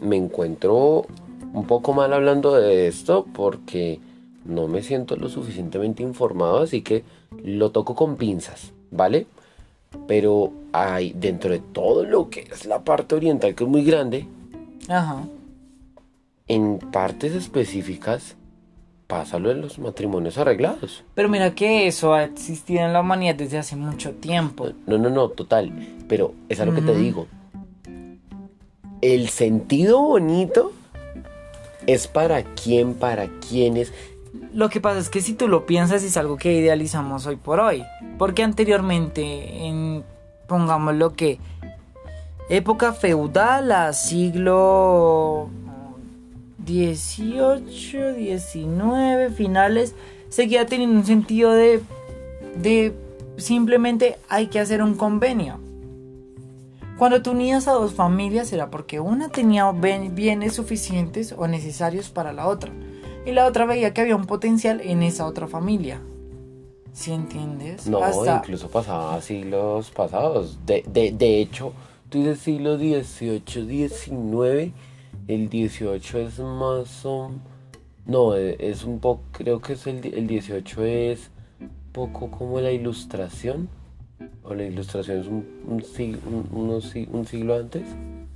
me 0.01 0.15
encuentro 0.17 1.05
un 1.53 1.65
poco 1.67 1.93
mal 1.93 2.13
hablando 2.13 2.55
de 2.55 2.87
esto 2.87 3.25
porque 3.33 3.99
no 4.43 4.67
me 4.67 4.81
siento 4.81 5.15
lo 5.15 5.29
suficientemente 5.29 6.03
informado, 6.03 6.59
así 6.59 6.81
que 6.81 7.03
lo 7.43 7.71
toco 7.71 7.95
con 7.95 8.15
pinzas, 8.15 8.73
¿vale? 8.91 9.27
Pero 10.07 10.51
hay 10.73 11.13
dentro 11.13 11.51
de 11.51 11.59
todo 11.59 12.03
lo 12.03 12.29
que 12.29 12.41
es 12.51 12.65
la 12.65 12.83
parte 12.83 13.15
oriental, 13.15 13.55
que 13.55 13.63
es 13.63 13.69
muy 13.69 13.83
grande, 13.83 14.27
Ajá. 14.89 15.23
en 16.47 16.79
partes 16.79 17.33
específicas 17.33 18.35
pasa 19.07 19.39
lo 19.39 19.49
de 19.49 19.55
los 19.55 19.79
matrimonios 19.79 20.37
arreglados. 20.37 21.03
Pero 21.13 21.29
mira 21.29 21.53
que 21.53 21.87
eso 21.87 22.13
ha 22.13 22.23
existido 22.23 22.81
en 22.81 22.93
la 22.93 23.01
humanidad 23.01 23.35
desde 23.35 23.57
hace 23.57 23.75
mucho 23.75 24.13
tiempo. 24.13 24.69
No, 24.87 24.97
no, 24.97 25.09
no, 25.09 25.29
total. 25.29 25.71
Pero 26.07 26.33
es 26.49 26.59
algo 26.59 26.75
que 26.75 26.81
te 26.81 26.95
digo. 26.95 27.27
El 29.01 29.29
sentido 29.29 30.01
bonito 30.01 30.71
es 31.87 32.07
para 32.07 32.43
quién, 32.43 32.93
para 32.93 33.27
quiénes. 33.47 33.93
Lo 34.53 34.69
que 34.69 34.81
pasa 34.81 34.99
es 34.99 35.09
que 35.09 35.21
si 35.21 35.33
tú 35.33 35.47
lo 35.47 35.65
piensas 35.65 36.03
es 36.03 36.17
algo 36.17 36.37
que 36.37 36.53
idealizamos 36.53 37.25
hoy 37.25 37.35
por 37.35 37.59
hoy. 37.59 37.83
Porque 38.17 38.43
anteriormente, 38.43 39.65
en, 39.65 40.03
pongamos 40.47 40.95
lo 40.95 41.13
que, 41.13 41.39
época 42.49 42.93
feudal 42.93 43.71
a 43.71 43.93
siglo 43.93 45.49
XVIII, 46.65 48.37
XIX, 48.39 49.35
finales, 49.35 49.95
seguía 50.29 50.65
teniendo 50.65 50.99
un 50.99 51.05
sentido 51.05 51.51
de, 51.51 51.81
de 52.55 52.93
simplemente 53.37 54.17
hay 54.29 54.47
que 54.47 54.59
hacer 54.59 54.81
un 54.81 54.95
convenio. 54.95 55.59
Cuando 56.97 57.21
tú 57.21 57.31
unías 57.31 57.67
a 57.67 57.73
dos 57.73 57.93
familias 57.93 58.53
era 58.53 58.69
porque 58.71 58.99
una 58.99 59.29
tenía 59.29 59.69
bienes 59.71 60.53
suficientes 60.53 61.33
o 61.37 61.47
necesarios 61.47 62.09
para 62.09 62.31
la 62.31 62.47
otra 62.47 62.71
y 63.25 63.31
la 63.31 63.45
otra 63.47 63.65
veía 63.65 63.93
que 63.93 64.01
había 64.01 64.15
un 64.15 64.25
potencial 64.25 64.79
en 64.81 65.03
esa 65.03 65.25
otra 65.25 65.47
familia. 65.47 65.99
¿Sí 66.93 67.11
entiendes? 67.11 67.87
No, 67.87 68.01
Hasta- 68.01 68.37
incluso 68.37 68.69
pasaba 68.69 69.21
siglos 69.21 69.91
pasados. 69.91 70.59
De, 70.65 70.83
de, 70.87 71.11
de 71.11 71.41
hecho, 71.41 71.73
tú 72.09 72.19
dices 72.19 72.39
siglo 72.39 72.77
XVIII, 72.77 73.89
XIX. 73.89 74.71
El 75.27 75.49
18 75.49 76.19
es 76.19 76.39
más 76.39 77.05
o... 77.05 77.31
No, 78.05 78.35
e- 78.37 78.55
es 78.59 78.85
un 78.85 78.99
poco... 78.99 79.23
Creo 79.33 79.59
que 79.59 79.73
es 79.73 79.85
el, 79.87 80.05
el 80.13 80.27
18 80.27 80.85
es 80.85 81.31
poco 81.91 82.31
como 82.31 82.61
la 82.61 82.71
ilustración. 82.71 83.67
O 84.43 84.53
la 84.53 84.63
ilustración 84.63 85.19
es 85.19 85.27
un, 85.27 85.45
un, 85.67 85.81
sig- 85.81 86.19
un- 86.25 86.81
un 87.11 87.25
siglo 87.27 87.55
antes. 87.55 87.83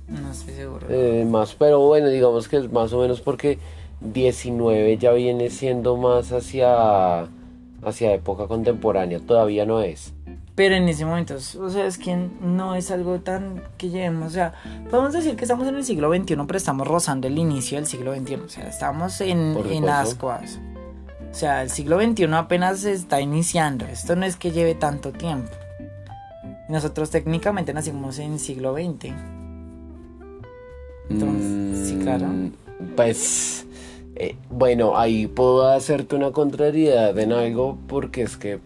No 0.08 0.30
estoy 0.30 0.54
seguro. 0.54 0.86
Eh, 0.90 1.24
más, 1.28 1.54
pero 1.54 1.78
bueno, 1.80 2.08
digamos 2.08 2.48
que 2.48 2.56
es 2.58 2.70
más 2.72 2.92
o 2.92 3.00
menos 3.00 3.20
porque 3.20 3.58
19 4.00 4.96
ya 4.98 5.12
viene 5.12 5.50
siendo 5.50 5.96
más 5.96 6.32
hacia, 6.32 7.20
hacia 7.82 8.12
época 8.14 8.46
contemporánea, 8.48 9.20
todavía 9.20 9.64
no 9.66 9.80
es. 9.82 10.12
Pero 10.56 10.74
en 10.74 10.88
ese 10.88 11.06
momento, 11.06 11.36
o 11.36 11.70
sea, 11.70 11.86
es 11.86 11.96
que 11.96 12.14
no 12.42 12.74
es 12.74 12.90
algo 12.90 13.20
tan 13.20 13.62
que 13.78 13.88
lleguemos. 13.88 14.26
O 14.26 14.30
sea, 14.30 14.52
podemos 14.90 15.12
decir 15.14 15.36
que 15.36 15.44
estamos 15.44 15.66
en 15.68 15.76
el 15.76 15.84
siglo 15.84 16.12
XXI, 16.14 16.36
pero 16.46 16.56
estamos 16.58 16.86
rozando 16.86 17.28
el 17.28 17.38
inicio 17.38 17.78
del 17.78 17.86
siglo 17.86 18.14
XXI. 18.14 18.34
O 18.34 18.48
sea, 18.48 18.68
estamos 18.68 19.20
en, 19.22 19.56
en 19.70 19.88
ascuas. 19.88 20.58
O 21.30 21.34
sea, 21.34 21.62
el 21.62 21.70
siglo 21.70 21.98
XXI 22.02 22.24
apenas 22.34 22.80
se 22.80 22.92
está 22.92 23.20
iniciando. 23.20 23.86
Esto 23.86 24.16
no 24.16 24.26
es 24.26 24.36
que 24.36 24.50
lleve 24.50 24.74
tanto 24.74 25.12
tiempo. 25.12 25.50
Y 26.70 26.72
Nosotros 26.72 27.10
técnicamente 27.10 27.74
nacimos 27.74 28.20
en 28.20 28.38
siglo 28.38 28.74
XX. 28.74 29.12
Entonces, 31.08 31.88
sí, 31.88 31.98
claro. 31.98 32.28
Mm, 32.28 32.52
Pues, 32.94 33.66
eh, 34.14 34.36
bueno, 34.48 34.96
ahí 34.96 35.26
puedo 35.26 35.68
hacerte 35.68 36.14
una 36.14 36.30
contrariedad 36.30 37.18
en 37.18 37.32
algo 37.32 37.76
porque 37.88 38.22
es 38.22 38.36
que, 38.36 38.60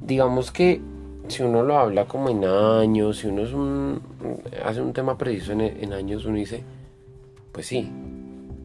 digamos 0.00 0.50
que 0.50 0.80
si 1.28 1.42
uno 1.42 1.62
lo 1.62 1.78
habla 1.78 2.06
como 2.06 2.30
en 2.30 2.46
años, 2.46 3.18
si 3.18 3.26
uno 3.26 3.42
es 3.42 3.52
un, 3.52 4.00
hace 4.64 4.80
un 4.80 4.94
tema 4.94 5.18
preciso 5.18 5.52
en, 5.52 5.60
en 5.60 5.92
años, 5.92 6.24
uno 6.24 6.38
dice, 6.38 6.62
pues 7.52 7.66
sí, 7.66 7.90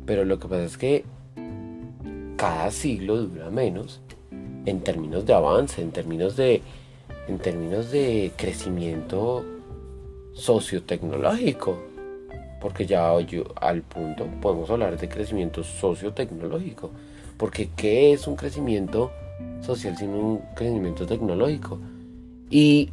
pero 0.05 0.23
lo 0.23 0.39
que 0.39 0.47
pasa 0.47 0.63
es 0.63 0.77
que 0.77 1.03
cada 2.37 2.71
siglo 2.71 3.17
dura 3.17 3.49
menos 3.49 3.99
en 4.65 4.79
términos 4.79 5.25
de 5.25 5.33
avance, 5.33 5.81
en 5.81 5.91
términos 5.91 6.37
de, 6.37 6.61
en 7.27 7.37
términos 7.39 7.91
de 7.91 8.31
crecimiento 8.35 9.43
sociotecnológico. 10.33 11.77
Porque 12.61 12.85
ya 12.85 13.19
yo, 13.21 13.43
al 13.55 13.81
punto 13.83 14.27
podemos 14.41 14.69
hablar 14.69 14.97
de 14.97 15.09
crecimiento 15.09 15.63
sociotecnológico. 15.63 16.91
Porque 17.37 17.69
¿qué 17.75 18.13
es 18.13 18.27
un 18.27 18.35
crecimiento 18.35 19.11
social 19.61 19.95
sin 19.97 20.09
un 20.09 20.39
crecimiento 20.55 21.05
tecnológico? 21.05 21.79
Y 22.49 22.89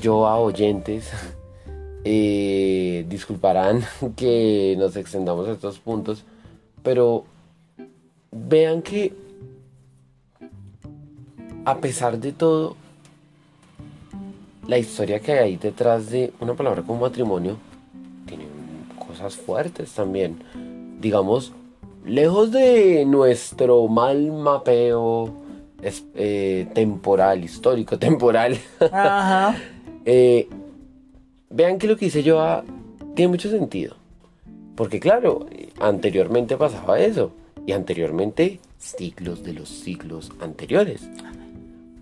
yo 0.00 0.26
a 0.26 0.38
oyentes 0.38 1.10
eh, 2.04 3.04
disculparán 3.08 3.82
que 4.16 4.76
nos 4.78 4.96
extendamos 4.96 5.48
a 5.48 5.52
estos 5.52 5.78
puntos, 5.78 6.24
pero 6.82 7.24
vean 8.32 8.80
que 8.80 9.12
a 11.64 11.78
pesar 11.78 12.18
de 12.18 12.32
todo, 12.32 12.76
la 14.66 14.78
historia 14.78 15.20
que 15.20 15.32
hay 15.32 15.38
ahí 15.38 15.56
detrás 15.56 16.10
de 16.10 16.32
una 16.40 16.54
palabra 16.54 16.82
como 16.82 17.00
matrimonio 17.00 17.56
tiene 18.26 18.44
cosas 19.06 19.36
fuertes 19.36 19.90
también. 19.92 20.36
Digamos, 21.00 21.52
lejos 22.04 22.52
de 22.52 23.04
nuestro 23.06 23.88
mal 23.88 24.30
mapeo 24.32 25.32
es- 25.82 26.04
eh, 26.14 26.68
temporal, 26.74 27.42
histórico, 27.42 27.98
temporal, 27.98 28.56
Ajá. 28.92 29.56
eh, 30.04 30.48
vean 31.48 31.78
que 31.78 31.86
lo 31.88 31.96
que 31.96 32.06
hice 32.06 32.22
yo 32.22 32.40
ah, 32.40 32.62
tiene 33.14 33.30
mucho 33.30 33.50
sentido. 33.50 33.96
Porque 34.76 35.00
claro, 35.00 35.46
anteriormente 35.80 36.56
pasaba 36.56 37.00
eso. 37.00 37.32
Y 37.66 37.72
anteriormente, 37.72 38.60
siglos 38.78 39.42
de 39.42 39.52
los 39.52 39.68
siglos 39.68 40.30
anteriores. 40.40 41.02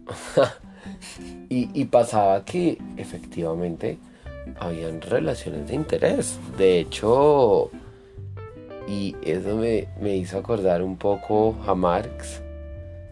y, 1.49 1.69
y 1.73 1.85
pasaba 1.87 2.45
que 2.45 2.79
efectivamente 2.97 3.99
habían 4.59 5.01
relaciones 5.01 5.69
de 5.69 5.75
interés. 5.75 6.39
De 6.57 6.81
hecho, 6.81 7.71
y 8.87 9.17
eso 9.23 9.57
me, 9.57 9.89
me 10.01 10.17
hizo 10.17 10.39
acordar 10.39 10.83
un 10.83 10.97
poco 10.97 11.57
a 11.67 11.75
Marx 11.75 12.41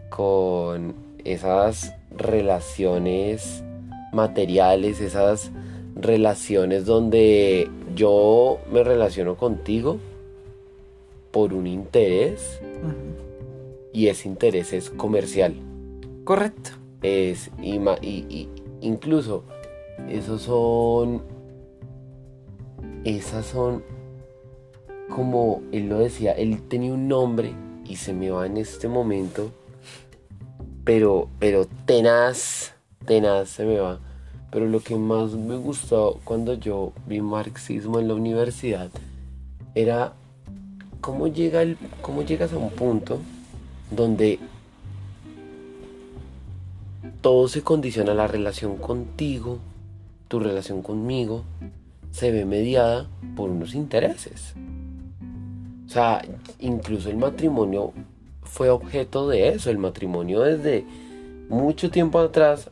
con 0.09 0.95
esas 1.23 1.93
relaciones 2.15 3.63
materiales, 4.11 4.99
esas 5.01 5.51
relaciones 5.95 6.85
donde 6.85 7.69
yo 7.95 8.59
me 8.71 8.83
relaciono 8.83 9.35
contigo 9.35 9.97
por 11.31 11.53
un 11.53 11.67
interés 11.67 12.59
y 13.93 14.07
ese 14.07 14.27
interés 14.27 14.73
es 14.73 14.89
comercial. 14.89 15.55
Correcto. 16.23 16.71
Es 17.07 17.49
y, 17.61 17.77
y- 18.07 18.49
incluso 18.81 19.43
esos 20.09 20.41
son 20.41 21.21
esas 23.05 23.45
son 23.45 23.81
como 25.09 25.61
él 25.71 25.87
lo 25.87 25.99
decía, 25.99 26.33
él 26.33 26.61
tenía 26.67 26.93
un 26.93 27.07
nombre 27.07 27.53
y 27.85 27.95
se 27.95 28.11
me 28.13 28.29
va 28.29 28.45
en 28.45 28.57
este 28.57 28.89
momento, 28.89 29.51
pero 30.83 31.29
pero 31.39 31.65
tenaz, 31.85 32.73
tenaz 33.05 33.47
se 33.49 33.63
me 33.65 33.79
va. 33.79 33.99
Pero 34.51 34.65
lo 34.67 34.81
que 34.81 34.95
más 34.97 35.31
me 35.31 35.55
gustó 35.55 36.19
cuando 36.25 36.55
yo 36.55 36.91
vi 37.07 37.21
marxismo 37.21 37.99
en 37.99 38.09
la 38.09 38.15
universidad 38.15 38.89
era 39.75 40.13
cómo 40.99 41.27
llega 41.27 41.61
el, 41.61 41.77
cómo 42.01 42.21
llegas 42.23 42.51
a 42.51 42.57
un 42.57 42.69
punto 42.71 43.19
donde 43.91 44.39
todo 47.27 47.49
se 47.49 47.61
condiciona 47.61 48.13
la 48.13 48.25
relación 48.25 48.77
contigo, 48.77 49.59
tu 50.29 50.39
relación 50.39 50.81
conmigo, 50.81 51.43
se 52.09 52.31
ve 52.31 52.45
mediada 52.45 53.09
por 53.35 53.49
unos 53.49 53.75
intereses. 53.75 54.53
O 55.85 55.89
sea, 55.89 56.21
incluso 56.59 57.09
el 57.09 57.17
matrimonio 57.17 57.91
fue 58.43 58.69
objeto 58.69 59.27
de 59.27 59.49
eso. 59.49 59.69
El 59.69 59.77
matrimonio 59.77 60.39
desde 60.39 60.85
mucho 61.49 61.91
tiempo 61.91 62.19
atrás, 62.19 62.71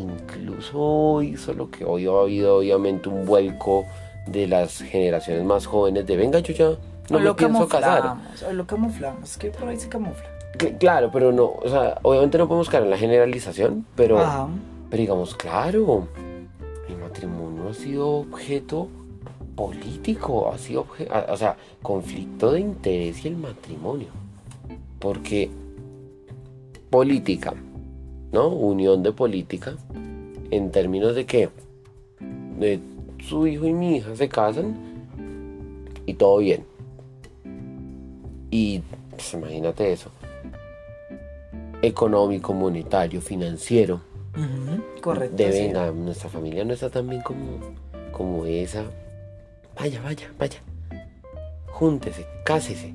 incluso 0.00 0.80
hoy, 0.80 1.36
solo 1.36 1.70
que 1.70 1.84
hoy 1.84 2.08
ha 2.08 2.20
habido 2.20 2.56
obviamente 2.56 3.08
un 3.10 3.24
vuelco 3.24 3.84
de 4.26 4.48
las 4.48 4.78
generaciones 4.78 5.44
más 5.44 5.66
jóvenes 5.66 6.04
de 6.04 6.16
venga 6.16 6.40
yo 6.40 6.52
ya, 6.52 6.64
no 7.10 7.16
o 7.16 7.20
me 7.20 7.26
lo 7.26 7.36
pienso 7.36 7.68
casar. 7.68 8.16
o 8.44 8.52
lo 8.52 8.66
camuflamos, 8.66 9.38
que 9.38 9.52
por 9.52 9.68
ahí 9.68 9.76
se 9.76 9.88
camufla. 9.88 10.31
Cl- 10.58 10.78
Claro, 10.78 11.10
pero 11.12 11.32
no, 11.32 11.44
o 11.62 11.68
sea, 11.68 11.98
obviamente 12.02 12.38
no 12.38 12.46
podemos 12.48 12.68
caer 12.68 12.84
en 12.84 12.90
la 12.90 12.98
generalización, 12.98 13.86
pero, 13.96 14.18
Ajá. 14.18 14.48
pero 14.90 15.00
digamos, 15.00 15.34
claro, 15.34 16.06
el 16.88 16.96
matrimonio 16.98 17.68
ha 17.70 17.74
sido 17.74 18.08
objeto 18.08 18.88
político, 19.56 20.50
ha 20.52 20.58
sido, 20.58 20.84
obje- 20.86 21.08
a- 21.10 21.32
o 21.32 21.36
sea, 21.36 21.56
conflicto 21.82 22.52
de 22.52 22.60
interés 22.60 23.24
y 23.24 23.28
el 23.28 23.36
matrimonio. 23.36 24.08
Porque 24.98 25.50
política, 26.90 27.54
¿no? 28.32 28.48
Unión 28.48 29.02
de 29.02 29.12
política, 29.12 29.74
en 30.50 30.70
términos 30.70 31.14
de 31.14 31.24
que 31.26 31.48
de 32.58 32.78
su 33.26 33.46
hijo 33.46 33.66
y 33.66 33.72
mi 33.72 33.96
hija 33.96 34.14
se 34.14 34.28
casan 34.28 34.74
y 36.06 36.14
todo 36.14 36.38
bien. 36.38 36.64
Y 38.50 38.80
pues, 39.10 39.32
imagínate 39.34 39.92
eso. 39.92 40.10
Económico, 41.82 42.54
monetario, 42.54 43.20
financiero. 43.20 44.00
Correcto. 45.00 45.36
De 45.36 45.52
sí. 45.52 45.58
venga, 45.60 45.90
nuestra 45.90 46.30
familia 46.30 46.64
no 46.64 46.72
está 46.72 46.88
tan 46.90 47.08
bien 47.08 47.22
como, 47.22 47.58
como 48.12 48.46
esa. 48.46 48.84
Vaya, 49.78 50.00
vaya, 50.02 50.32
vaya. 50.38 50.60
Júntese, 51.66 52.26
cásese. 52.44 52.94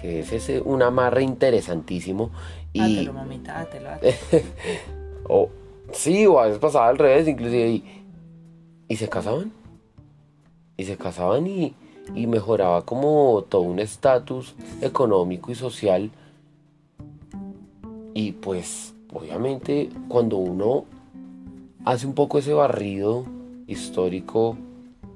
Que 0.00 0.20
ese 0.20 0.36
es 0.36 0.48
eh, 0.50 0.62
un 0.64 0.82
amarre 0.82 1.22
interesantísimo. 1.22 2.30
Y, 2.72 2.80
Hátelo, 2.80 3.12
mamita, 3.12 3.60
hátelo, 3.60 3.90
hátelo. 3.90 4.14
o 5.28 5.48
sí, 5.92 6.26
o 6.26 6.38
a 6.38 6.46
veces 6.46 6.58
pasaba 6.58 6.88
al 6.88 6.98
revés, 6.98 7.26
inclusive. 7.28 7.70
Y, 7.70 7.84
y 8.88 8.96
se 8.96 9.08
casaban. 9.08 9.52
Y 10.76 10.84
se 10.84 10.96
casaban 10.96 11.46
y, 11.46 11.74
y 12.14 12.26
mejoraba 12.26 12.82
como 12.82 13.44
todo 13.48 13.62
un 13.62 13.78
estatus 13.78 14.54
económico 14.80 15.50
y 15.50 15.54
social. 15.54 16.10
Y 18.14 18.32
pues, 18.32 18.94
obviamente, 19.12 19.88
cuando 20.08 20.36
uno 20.36 20.84
hace 21.84 22.06
un 22.06 22.14
poco 22.14 22.38
ese 22.38 22.52
barrido 22.52 23.24
histórico, 23.66 24.56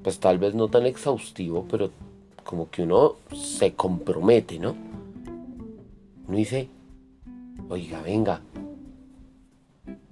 pues 0.02 0.18
tal 0.18 0.38
vez 0.38 0.54
no 0.54 0.68
tan 0.68 0.86
exhaustivo, 0.86 1.66
pero 1.68 1.90
como 2.44 2.70
que 2.70 2.82
uno 2.82 3.16
se 3.34 3.74
compromete, 3.74 4.58
¿no? 4.58 4.74
Uno 6.28 6.36
dice, 6.36 6.68
oiga, 7.68 8.00
venga. 8.02 8.40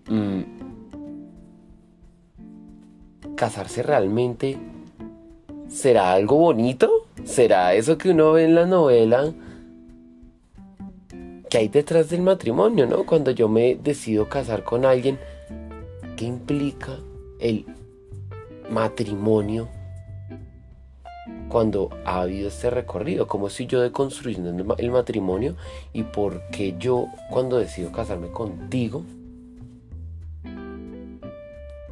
mm, 0.09 0.43
¿Casarse 3.37 3.83
realmente 3.83 4.59
será 5.69 6.13
algo 6.13 6.37
bonito? 6.37 7.07
¿Será 7.25 7.75
eso 7.75 7.99
que 7.99 8.11
uno 8.11 8.33
ve 8.33 8.45
en 8.45 8.55
la 8.55 8.67
novela? 8.67 9.33
Hay 11.59 11.69
detrás 11.69 12.11
del 12.11 12.23
matrimonio, 12.23 12.87
¿no? 12.87 13.05
Cuando 13.07 13.31
yo 13.31 13.49
me 13.49 13.77
decido 13.77 14.29
casar 14.29 14.65
con 14.65 14.85
alguien, 14.85 15.19
¿qué 16.17 16.25
implica 16.25 16.99
el 17.39 17.67
matrimonio 18.71 19.69
cuando 21.49 21.91
ha 22.05 22.23
habido 22.23 22.49
este 22.49 22.71
recorrido? 22.71 23.27
¿Cómo 23.27 23.49
estoy 23.49 23.67
yo 23.67 23.81
deconstruyendo 23.81 24.75
el 24.79 24.91
matrimonio? 24.91 25.57
¿Y 25.93 26.05
por 26.05 26.49
qué 26.49 26.75
yo, 26.79 27.07
cuando 27.31 27.59
decido 27.59 27.93
casarme 27.93 28.29
contigo, 28.29 29.05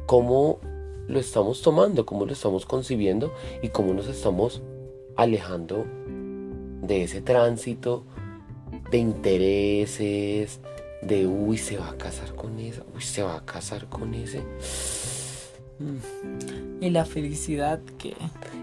cómo 0.05 0.59
lo 1.07 1.19
estamos 1.19 1.61
tomando, 1.61 2.05
cómo 2.05 2.25
lo 2.25 2.33
estamos 2.33 2.65
concibiendo 2.65 3.33
y 3.61 3.69
cómo 3.69 3.93
nos 3.93 4.07
estamos 4.07 4.61
alejando 5.15 5.85
de 6.81 7.03
ese 7.03 7.21
tránsito 7.21 8.03
de 8.93 8.99
intereses, 8.99 10.59
de 11.01 11.25
uy, 11.25 11.57
se 11.57 11.77
va 11.77 11.89
a 11.89 11.97
casar 11.97 12.35
con 12.35 12.59
esa, 12.59 12.83
uy, 12.95 13.01
se 13.01 13.23
va 13.23 13.37
a 13.37 13.43
casar 13.43 13.87
con 13.87 14.13
ese. 14.13 14.43
Y 16.79 16.91
la 16.91 17.03
felicidad 17.03 17.79
que... 17.97 18.13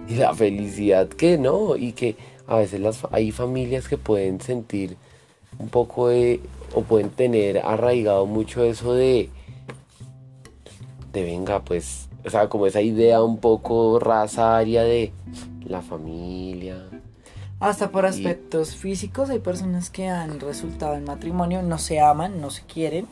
Y 0.09 0.14
la 0.14 0.33
felicidad 0.33 1.09
que 1.09 1.37
no, 1.37 1.77
y 1.77 1.93
que 1.93 2.14
a 2.47 2.59
veces 2.59 2.81
las, 2.81 3.01
hay 3.11 3.33
familias 3.33 3.88
que 3.88 3.99
pueden 3.99 4.40
sentir 4.40 4.97
un 5.59 5.69
poco 5.69 6.09
de, 6.09 6.40
o 6.75 6.83
pueden 6.83 7.11
tener 7.11 7.59
arraigado 7.59 8.25
mucho 8.27 8.62
eso 8.62 8.95
de, 8.95 9.31
de 11.12 11.23
venga, 11.25 11.64
pues, 11.64 12.09
o 12.25 12.31
sea, 12.31 12.49
como 12.49 12.69
esa 12.69 12.83
idea 12.83 13.21
un 13.21 13.38
poco 13.38 13.99
razaria 13.99 14.85
de 14.85 15.12
la 15.66 15.83
familia. 15.83 16.87
Hasta 17.61 17.90
por 17.90 18.05
Y- 18.05 18.09
aspectos 18.09 18.75
físicos 18.75 19.29
hay 19.31 19.38
personas 19.38 19.90
que 19.90 20.09
han 20.09 20.40
resultado 20.40 20.94
en 20.94 21.05
matrimonio, 21.05 21.62
no 21.62 21.77
se 21.79 22.01
aman, 22.01 22.40
no 22.40 22.51
se 22.51 22.62
quieren, 22.62 23.07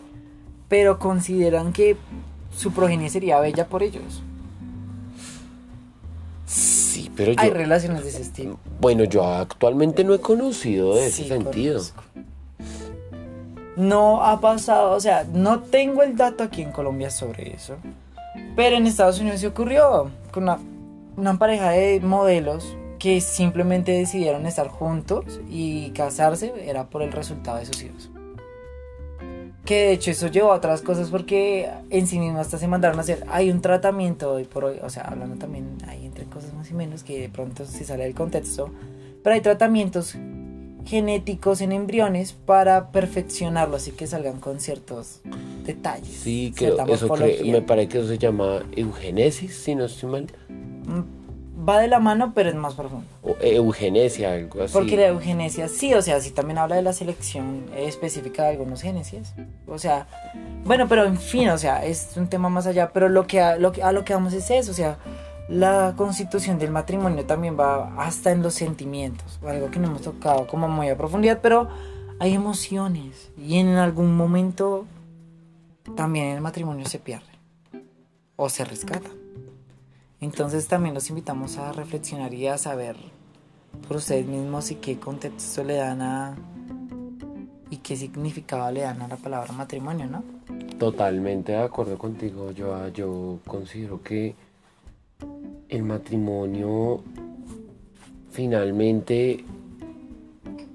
pero 0.68 0.98
consideran 0.98 1.72
que 1.72 1.96
su 2.56 2.72
progenie 2.72 3.11
sería 3.11 3.38
bella 3.40 3.66
por 3.68 3.82
ellos. 3.82 4.22
Sí, 6.46 7.11
pero 7.14 7.32
yo, 7.32 7.40
Hay 7.42 7.50
relaciones 7.50 8.02
de 8.04 8.08
ese 8.11 8.22
estilo. 8.22 8.58
bueno, 8.80 9.04
yo 9.04 9.22
actualmente 9.24 10.02
no 10.02 10.14
he 10.14 10.20
conocido 10.20 10.94
de 10.94 11.06
ese 11.06 11.28
sentido. 11.28 11.74
conozco. 11.74 12.02
No 13.76 14.24
ha 14.24 14.40
pasado, 14.40 14.92
o 14.92 15.00
sea, 15.00 15.24
no 15.32 15.61
tengo 15.61 16.02
el 16.02 16.16
dato 16.16 16.42
aquí 16.42 16.62
en 16.62 16.72
Colombia 16.72 17.11
sobre 17.11 17.54
eso. 17.54 17.76
Pero 18.56 18.76
en 18.76 18.87
Estados 18.87 19.20
Unidos 19.20 19.40
se 19.40 19.46
ocurrió 19.46 20.11
con 20.32 20.44
una, 20.44 20.58
una 21.16 21.38
pareja 21.38 21.70
de 21.70 22.00
modelos 22.00 22.74
que 22.98 23.20
simplemente 23.20 23.92
decidieron 23.92 24.46
estar 24.46 24.68
juntos 24.68 25.40
y 25.48 25.90
casarse 25.90 26.52
era 26.64 26.90
por 26.90 27.02
el 27.02 27.12
resultado 27.12 27.58
de 27.58 27.66
sus 27.66 27.82
hijos. 27.82 28.11
Que 29.64 29.74
de 29.74 29.92
hecho 29.92 30.11
eso 30.11 30.28
llevó 30.28 30.52
a 30.52 30.56
otras 30.56 30.80
cosas 30.80 31.11
porque 31.11 31.68
en 31.90 32.06
sí 32.06 32.18
mismo 32.18 32.38
hasta 32.38 32.56
se 32.56 32.66
mandaron 32.66 32.98
a 32.98 33.02
hacer. 33.02 33.24
Hay 33.28 33.50
un 33.50 33.61
tratamiento 33.61 34.32
hoy 34.32 34.44
por 34.44 34.64
hoy, 34.64 34.78
o 34.82 34.88
sea, 34.88 35.02
hablando 35.02 35.37
también 35.37 35.76
ahí 35.87 36.06
entre 36.06 36.24
cosas 36.24 36.54
más 36.54 36.70
y 36.70 36.74
menos 36.74 37.02
que 37.02 37.20
de 37.20 37.28
pronto 37.28 37.66
se 37.66 37.84
sale 37.84 38.04
del 38.04 38.14
contexto. 38.14 38.70
Pero 39.22 39.34
hay 39.34 39.42
tratamientos 39.42 40.16
genéticos 40.87 41.61
en 41.61 41.72
embriones 41.72 42.32
para 42.32 42.90
perfeccionarlos 42.92 43.88
y 43.88 43.90
que 43.90 44.06
salgan 44.06 44.40
con 44.40 44.58
ciertos 44.58 45.20
detalles. 45.66 46.08
Sí, 46.08 46.50
que 46.56 46.66
cierta 46.66 46.84
eso 46.84 47.08
morfología. 47.08 47.52
me 47.52 47.61
parece 47.61 47.88
que 47.88 47.98
eso 47.98 48.08
se 48.08 48.16
llama 48.16 48.62
eugenesis, 48.74 49.54
si 49.54 49.74
no 49.74 49.84
estoy 49.84 50.11
mal. 50.11 50.26
Va 51.68 51.78
de 51.78 51.88
la 51.88 51.98
mano, 51.98 52.33
pero 52.35 52.48
es 52.48 52.54
más 52.54 52.74
profundo. 52.74 53.07
O 53.22 53.37
eugenesia, 53.40 54.33
algo 54.33 54.62
así. 54.62 54.72
Porque 54.72 54.96
la 54.96 55.09
eugenesia, 55.09 55.68
sí, 55.68 55.92
o 55.92 56.00
sea, 56.00 56.20
sí 56.20 56.31
también 56.31 56.59
habla 56.59 56.76
de 56.76 56.83
la 56.83 56.92
selección 56.92 57.66
específica 57.76 58.44
de 58.44 58.50
algunos 58.50 58.81
genes. 58.81 59.12
O 59.66 59.78
sea, 59.78 60.07
bueno, 60.64 60.88
pero 60.88 61.04
en 61.04 61.18
fin, 61.18 61.50
o 61.50 61.59
sea, 61.59 61.85
es 61.85 62.16
un 62.16 62.28
tema 62.28 62.48
más 62.48 62.66
allá, 62.66 62.90
pero 62.92 63.09
lo 63.09 63.26
que 63.26 63.40
a 63.40 63.57
lo 63.57 63.72
que, 63.72 63.83
a 63.83 63.92
lo 63.92 64.04
que 64.04 64.14
vamos 64.14 64.33
es 64.33 64.50
eso, 64.50 64.70
o 64.70 64.74
sea, 64.74 64.98
la 65.48 65.94
constitución 65.96 66.59
del 66.59 66.70
matrimonio 66.70 67.24
también 67.24 67.59
va 67.59 67.94
hasta 67.98 68.31
en 68.33 68.42
los 68.42 68.54
sentimientos, 68.54 69.38
algo 69.46 69.70
que 69.70 69.78
no 69.78 69.88
hemos 69.88 70.02
tocado 70.02 70.46
como 70.46 70.68
muy 70.68 70.88
a 70.88 70.96
profundidad, 70.96 71.40
pero 71.42 71.68
hay 72.18 72.35
emociones 72.35 73.31
y 73.37 73.59
en 73.59 73.76
algún 73.76 74.16
momento 74.16 74.87
también 75.96 76.28
el 76.28 76.40
matrimonio 76.40 76.87
se 76.87 76.98
pierde 76.98 77.26
o 78.37 78.48
se 78.48 78.64
rescata. 78.64 79.11
Entonces 80.20 80.66
también 80.66 80.94
los 80.94 81.09
invitamos 81.11 81.59
a 81.59 81.72
reflexionar 81.72 82.35
y 82.35 82.46
a 82.48 82.59
saber 82.59 82.96
por 83.87 83.98
ustedes 83.98 84.26
mismos 84.26 84.70
y 84.70 84.76
qué 84.76 84.98
contexto 84.98 85.62
le 85.64 85.74
dan 85.76 86.02
a 86.02 86.37
y 87.70 87.76
qué 87.78 87.96
significado 87.96 88.70
le 88.72 88.81
dan 88.81 89.02
a 89.02 89.09
la 89.09 89.16
palabra 89.16 89.52
matrimonio, 89.52 90.07
¿no? 90.07 90.24
Totalmente 90.78 91.52
de 91.52 91.59
acuerdo 91.59 91.98
contigo, 91.98 92.50
yo, 92.52 92.88
yo 92.88 93.38
considero 93.46 94.02
que 94.02 94.35
el 95.69 95.83
matrimonio 95.83 97.02
finalmente 98.31 99.44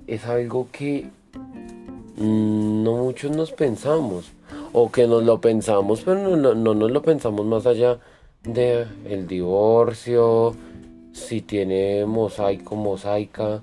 es 0.08 0.26
algo 0.26 0.68
que 0.72 1.10
no 2.18 2.98
muchos 2.98 3.36
nos 3.36 3.52
pensamos 3.52 4.32
o 4.72 4.92
que 4.92 5.08
nos 5.08 5.24
lo 5.24 5.42
pensamos 5.42 6.02
pero 6.02 6.20
no, 6.20 6.36
lo- 6.36 6.56
no 6.56 6.74
nos 6.76 6.92
lo 6.92 7.02
pensamos 7.02 7.46
más 7.46 7.66
allá 7.66 8.00
de 8.44 8.86
el 9.10 9.28
divorcio 9.28 10.56
si 11.14 11.42
tiene 11.42 12.06
mosaico 12.06 12.76
mosaica 12.76 13.62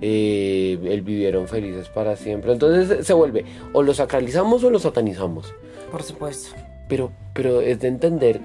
eh, 0.00 0.78
el 0.84 1.00
vivieron 1.02 1.48
felices 1.48 1.88
para 1.88 2.14
siempre 2.16 2.52
entonces 2.52 3.06
se- 3.06 3.12
vuelve 3.14 3.44
o 3.72 3.82
lo 3.82 3.94
sacralizamos 3.94 4.62
o 4.64 4.70
lo 4.70 4.78
satanizamos 4.78 5.52
Por 5.90 6.02
supuesto. 6.02 6.54
pero, 6.88 7.10
pero 7.32 7.60
es 7.62 7.80
de 7.80 7.88
entender 7.88 8.40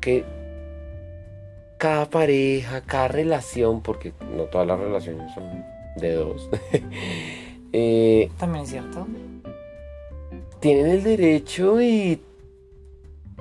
que 0.00 0.24
cada 1.76 2.10
pareja, 2.10 2.80
cada 2.80 3.06
relación, 3.06 3.82
porque 3.82 4.12
no 4.36 4.44
todas 4.44 4.66
las 4.66 4.80
relaciones 4.80 5.32
son 5.32 5.44
de 5.96 6.12
dos, 6.14 6.48
eh, 7.72 8.28
También 8.36 8.64
es 8.64 8.70
cierto. 8.70 9.06
tienen 10.58 10.86
el 10.88 11.04
derecho 11.04 11.80
y 11.80 12.20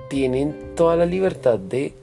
tienen 0.09 0.73
toda 0.75 0.95
la 0.95 1.05
libertad 1.05 1.59
de 1.59 1.93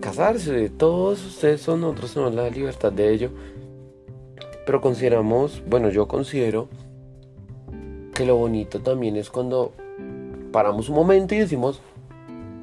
casarse. 0.00 0.70
Todos 0.70 1.24
ustedes 1.24 1.60
son, 1.60 1.80
nosotros 1.80 2.14
tenemos 2.14 2.34
la 2.34 2.50
libertad 2.50 2.92
de 2.92 3.12
ello. 3.12 3.30
Pero 4.66 4.80
consideramos, 4.80 5.62
bueno, 5.66 5.90
yo 5.90 6.06
considero 6.06 6.68
que 8.14 8.24
lo 8.24 8.36
bonito 8.36 8.80
también 8.80 9.16
es 9.16 9.30
cuando 9.30 9.72
paramos 10.52 10.88
un 10.88 10.96
momento 10.96 11.34
y 11.34 11.38
decimos, 11.38 11.80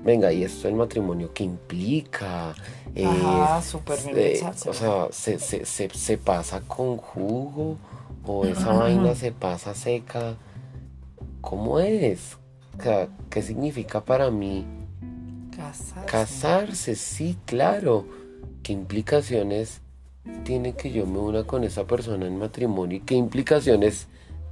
venga, 0.03 0.31
¿y 0.31 0.43
esto 0.43 0.67
el 0.67 0.75
matrimonio 0.75 1.31
qué 1.33 1.43
implica? 1.43 2.51
Ajá, 2.51 3.61
eh, 3.61 4.03
pensárselo. 4.13 4.71
o 4.71 4.73
sea, 4.73 5.07
se, 5.11 5.39
se, 5.39 5.65
se, 5.65 5.89
se 5.89 6.17
pasa 6.17 6.61
con 6.61 6.97
jugo 6.97 7.77
o 8.25 8.45
esa 8.45 8.71
vaina 8.73 9.15
se 9.15 9.31
pasa 9.31 9.73
seca. 9.73 10.35
¿Cómo 11.41 11.79
es? 11.79 12.37
¿Qué 13.29 13.41
significa 13.41 14.01
para 14.01 14.29
mí 14.29 14.65
Casarse. 15.55 16.05
casarse? 16.05 16.95
Sí, 16.95 17.37
claro. 17.45 18.05
¿Qué 18.63 18.73
implicaciones 18.73 19.81
tiene 20.43 20.73
que 20.73 20.91
yo 20.91 21.05
me 21.05 21.19
una 21.19 21.43
con 21.43 21.63
esa 21.63 21.85
persona 21.85 22.27
en 22.27 22.37
matrimonio? 22.37 22.97
¿Y 22.97 23.01
qué 23.01 23.15
implicaciones 23.15 24.07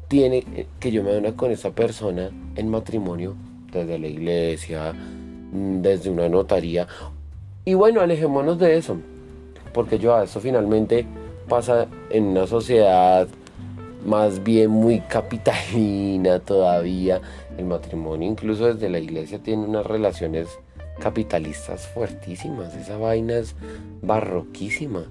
tiene 0.08 0.46
eh, 0.56 0.68
que 0.80 0.92
yo 0.92 1.04
me 1.04 1.18
una 1.18 1.36
con 1.36 1.52
esa 1.52 1.72
persona 1.72 2.30
en 2.56 2.70
matrimonio 2.70 3.36
desde 3.72 4.00
la 4.00 4.08
iglesia, 4.08 4.94
mm, 4.94 5.82
desde 5.82 6.10
una 6.10 6.30
notaría? 6.30 6.88
Y 7.66 7.74
bueno, 7.74 8.02
alejémonos 8.02 8.60
de 8.60 8.78
eso, 8.78 8.98
porque 9.74 10.00
yo 10.00 10.16
a 10.16 10.24
eso 10.24 10.40
finalmente 10.40 11.06
pasa 11.48 11.88
en 12.10 12.26
una 12.26 12.48
sociedad 12.48 13.28
más 14.06 14.44
bien 14.44 14.70
muy 14.70 15.00
capitalina 15.02 16.40
todavía. 16.40 17.22
El 17.58 17.66
matrimonio 17.66 18.30
incluso 18.30 18.66
desde 18.66 18.90
la 18.90 19.00
iglesia 19.00 19.40
tiene 19.42 19.66
unas 19.66 19.86
relaciones 19.86 20.48
capitalistas 21.00 21.88
fuertísimas. 21.88 22.76
Esa 22.76 22.98
vaina 22.98 23.38
es 23.38 23.56
barroquísima. 24.02 25.06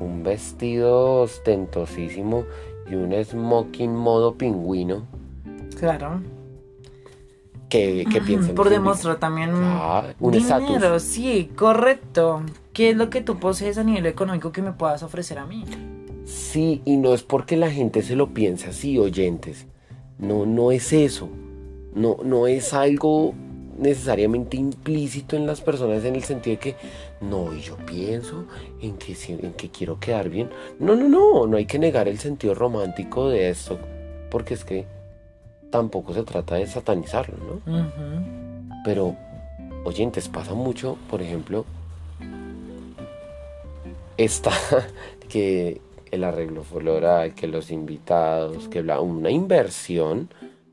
Un 0.00 0.22
vestido 0.22 1.22
ostentosísimo 1.22 2.44
y 2.90 2.94
un 2.94 3.12
smoking 3.24 3.94
modo 3.94 4.34
pingüino. 4.34 5.06
Claro. 5.78 6.20
¿Qué, 7.68 8.06
qué 8.10 8.20
piensan? 8.22 8.54
Por 8.54 8.70
demostrar 8.70 9.16
también 9.16 9.50
Ah, 9.54 10.14
un 10.20 10.32
dinero, 10.32 10.98
sí, 11.00 11.50
correcto. 11.54 12.42
¿Qué 12.72 12.90
es 12.90 12.96
lo 12.96 13.10
que 13.10 13.20
tú 13.20 13.38
posees 13.38 13.76
a 13.76 13.84
nivel 13.84 14.06
económico 14.06 14.52
que 14.52 14.62
me 14.62 14.72
puedas 14.72 15.02
ofrecer 15.02 15.38
a 15.38 15.44
mí? 15.44 15.64
Sí, 16.24 16.80
y 16.84 16.96
no 16.96 17.12
es 17.12 17.22
porque 17.22 17.56
la 17.56 17.70
gente 17.70 18.02
se 18.02 18.16
lo 18.16 18.32
piense 18.32 18.68
así, 18.68 18.98
oyentes. 18.98 19.66
No, 20.18 20.46
no 20.46 20.72
es 20.72 20.92
eso. 20.92 21.28
No, 21.98 22.18
no 22.22 22.46
es 22.46 22.72
algo 22.74 23.34
necesariamente 23.78 24.56
implícito 24.56 25.36
en 25.36 25.46
las 25.46 25.60
personas 25.60 26.04
en 26.04 26.16
el 26.16 26.24
sentido 26.24 26.56
de 26.56 26.60
que 26.60 26.76
no, 27.20 27.52
y 27.52 27.60
yo 27.60 27.76
pienso 27.76 28.46
en 28.80 28.96
que, 28.96 29.16
en 29.28 29.52
que 29.54 29.70
quiero 29.70 29.98
quedar 29.98 30.28
bien. 30.28 30.50
No, 30.78 30.94
no, 30.94 31.08
no, 31.08 31.46
no 31.46 31.56
hay 31.56 31.66
que 31.66 31.78
negar 31.78 32.08
el 32.08 32.18
sentido 32.18 32.54
romántico 32.54 33.28
de 33.28 33.50
esto, 33.50 33.78
porque 34.30 34.54
es 34.54 34.64
que 34.64 34.86
tampoco 35.70 36.14
se 36.14 36.22
trata 36.22 36.56
de 36.56 36.66
satanizarlo, 36.66 37.60
¿no? 37.66 37.92
Pero, 38.84 39.16
oyentes, 39.84 40.28
pasa 40.28 40.54
mucho, 40.54 40.96
por 41.10 41.22
ejemplo, 41.22 41.64
esta, 44.16 44.52
que 45.28 45.80
el 46.10 46.24
arreglo 46.24 46.62
floral, 46.62 47.34
que 47.34 47.46
los 47.46 47.70
invitados, 47.70 48.68
que 48.68 48.82
bla, 48.82 49.00
una 49.00 49.30
inversión 49.30 50.30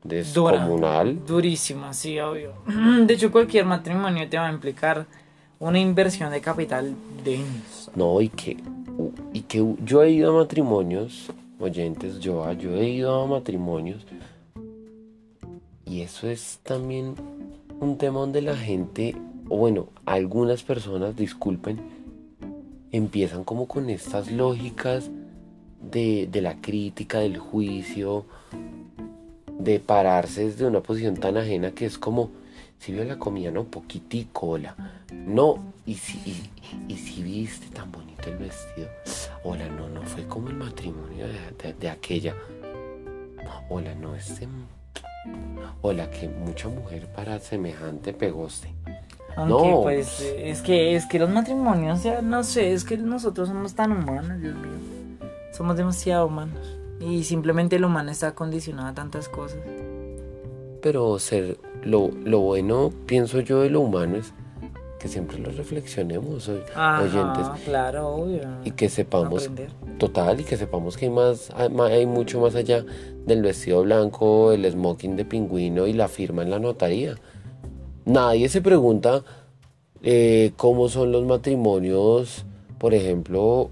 descomunal. 0.08 1.24
Durísima, 1.26 1.92
sí, 1.92 2.18
obvio. 2.18 2.54
De 3.06 3.14
hecho, 3.14 3.30
cualquier 3.30 3.64
matrimonio 3.64 4.28
te 4.28 4.38
va 4.38 4.48
a 4.48 4.52
implicar 4.52 5.06
una 5.58 5.78
inversión 5.78 6.30
de 6.30 6.40
capital 6.40 6.94
densa. 7.24 7.90
No, 7.94 8.20
y 8.20 8.28
que, 8.28 8.56
y 9.32 9.40
que 9.42 9.64
yo 9.84 10.02
he 10.02 10.10
ido 10.10 10.30
a 10.30 10.42
matrimonios, 10.42 11.30
oyentes, 11.58 12.20
yo, 12.20 12.50
yo 12.52 12.74
he 12.74 12.88
ido 12.88 13.22
a 13.22 13.26
matrimonios, 13.26 14.04
y 15.84 16.02
eso 16.02 16.28
es 16.28 16.60
también 16.62 17.14
un 17.80 17.96
tema 17.96 18.20
donde 18.20 18.42
la 18.42 18.56
gente, 18.56 19.16
o 19.48 19.56
bueno, 19.56 19.88
algunas 20.04 20.62
personas, 20.62 21.16
disculpen, 21.16 21.80
empiezan 22.92 23.44
como 23.44 23.66
con 23.66 23.88
estas 23.88 24.30
lógicas 24.30 25.10
de, 25.80 26.28
de 26.30 26.40
la 26.42 26.60
crítica, 26.60 27.20
del 27.20 27.38
juicio, 27.38 28.26
de 29.58 29.80
pararse 29.80 30.44
desde 30.46 30.66
una 30.66 30.80
posición 30.80 31.16
tan 31.16 31.36
ajena 31.36 31.70
que 31.72 31.86
es 31.86 31.98
como, 31.98 32.30
si 32.78 32.92
vio 32.92 33.04
la 33.04 33.18
comida, 33.18 33.50
no, 33.50 33.64
poquitico, 33.64 34.48
hola, 34.48 34.74
no, 35.12 35.72
y 35.86 35.94
si, 35.94 36.18
y, 36.88 36.92
y 36.92 36.96
si 36.96 37.22
viste 37.22 37.66
tan 37.74 37.90
bonito 37.90 38.28
el 38.28 38.36
vestido, 38.36 38.88
hola, 39.44 39.68
no, 39.68 39.88
no 39.88 40.02
fue 40.02 40.26
como 40.26 40.48
el 40.48 40.56
matrimonio 40.56 41.26
de, 41.26 41.38
de- 41.62 41.72
de 41.74 41.88
aquella, 41.90 42.34
hola, 43.68 43.94
no, 43.94 44.14
este, 44.14 44.46
hola, 45.82 46.10
que 46.10 46.28
mucha 46.28 46.68
mujer 46.68 47.06
para 47.12 47.38
semejante 47.40 48.12
pegoste. 48.12 48.72
Aunque 49.36 49.70
No. 49.70 49.82
pues 49.82 50.20
es 50.38 50.62
que 50.62 50.96
es 50.96 51.04
que 51.06 51.18
los 51.18 51.28
matrimonios, 51.28 52.02
ya 52.02 52.22
no 52.22 52.42
sé, 52.42 52.72
es 52.72 52.84
que 52.84 52.96
nosotros 52.96 53.48
somos 53.48 53.74
tan 53.74 53.92
humanos, 53.92 54.40
Dios 54.40 54.54
mío. 54.56 54.70
Somos 55.52 55.76
demasiado 55.76 56.26
humanos. 56.26 56.75
Y 57.00 57.24
simplemente 57.24 57.76
el 57.76 57.84
humano 57.84 58.10
está 58.10 58.34
condicionado 58.34 58.88
a 58.88 58.94
tantas 58.94 59.28
cosas. 59.28 59.58
Pero 60.80 61.18
ser 61.18 61.58
lo, 61.82 62.10
lo 62.24 62.40
bueno, 62.40 62.90
pienso 63.06 63.40
yo, 63.40 63.60
de 63.62 63.70
lo 63.70 63.80
humano 63.80 64.16
es 64.16 64.32
que 64.98 65.08
siempre 65.08 65.38
lo 65.38 65.50
reflexionemos, 65.50 66.48
oy- 66.48 66.56
oyentes, 66.56 67.44
Ajá, 67.46 67.58
claro, 67.64 68.08
obvio. 68.08 68.40
y 68.64 68.70
que 68.70 68.88
sepamos, 68.88 69.42
Aprender. 69.42 69.70
total, 69.98 70.40
y 70.40 70.44
que 70.44 70.56
sepamos 70.56 70.96
que 70.96 71.04
hay 71.06 71.10
más, 71.10 71.50
hay 71.50 72.06
mucho 72.06 72.40
más 72.40 72.54
allá 72.54 72.84
del 73.26 73.42
vestido 73.42 73.82
blanco, 73.82 74.52
el 74.52 74.70
smoking 74.70 75.16
de 75.16 75.24
pingüino 75.26 75.86
y 75.86 75.92
la 75.92 76.08
firma 76.08 76.42
en 76.42 76.50
la 76.50 76.58
notaría. 76.58 77.16
Nadie 78.06 78.48
se 78.48 78.62
pregunta 78.62 79.22
eh, 80.02 80.52
cómo 80.56 80.88
son 80.88 81.12
los 81.12 81.24
matrimonios, 81.26 82.46
por 82.78 82.94
ejemplo, 82.94 83.68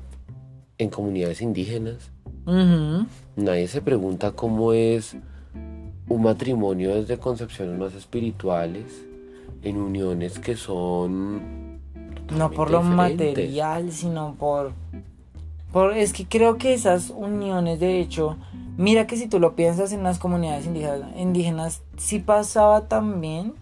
en 0.77 0.91
comunidades 0.91 1.41
indígenas. 1.41 2.11
Ujú. 2.47 3.07
Nadie 3.37 3.69
se 3.69 3.83
pregunta 3.83 4.33
cómo 4.33 4.73
es 4.73 5.17
un 6.09 6.23
matrimonio 6.23 6.95
desde 6.95 7.19
concepciones 7.19 7.79
más 7.79 7.95
espirituales, 7.95 8.85
en 9.63 9.79
uniones 9.79 10.39
que 10.39 10.57
son... 10.57 11.81
No 12.31 12.51
por 12.51 12.71
lo 12.71 12.83
diferentes. 12.83 13.27
material, 13.37 13.93
sino 13.93 14.35
por, 14.35 14.73
por... 15.73 15.97
Es 15.97 16.13
que 16.13 16.27
creo 16.27 16.59
que 16.59 16.75
esas 16.75 17.11
uniones, 17.11 17.81
de 17.81 18.01
hecho, 18.01 18.37
mira 18.77 19.07
que 19.07 19.17
si 19.17 19.27
tú 19.27 19.39
lo 19.39 19.55
piensas 19.55 19.93
en 19.93 20.03
las 20.03 20.19
comunidades 20.19 20.67
indígenas, 20.67 21.11
indígenas 21.17 21.83
sí 21.97 22.19
pasaba 22.19 22.89
también 22.89 23.55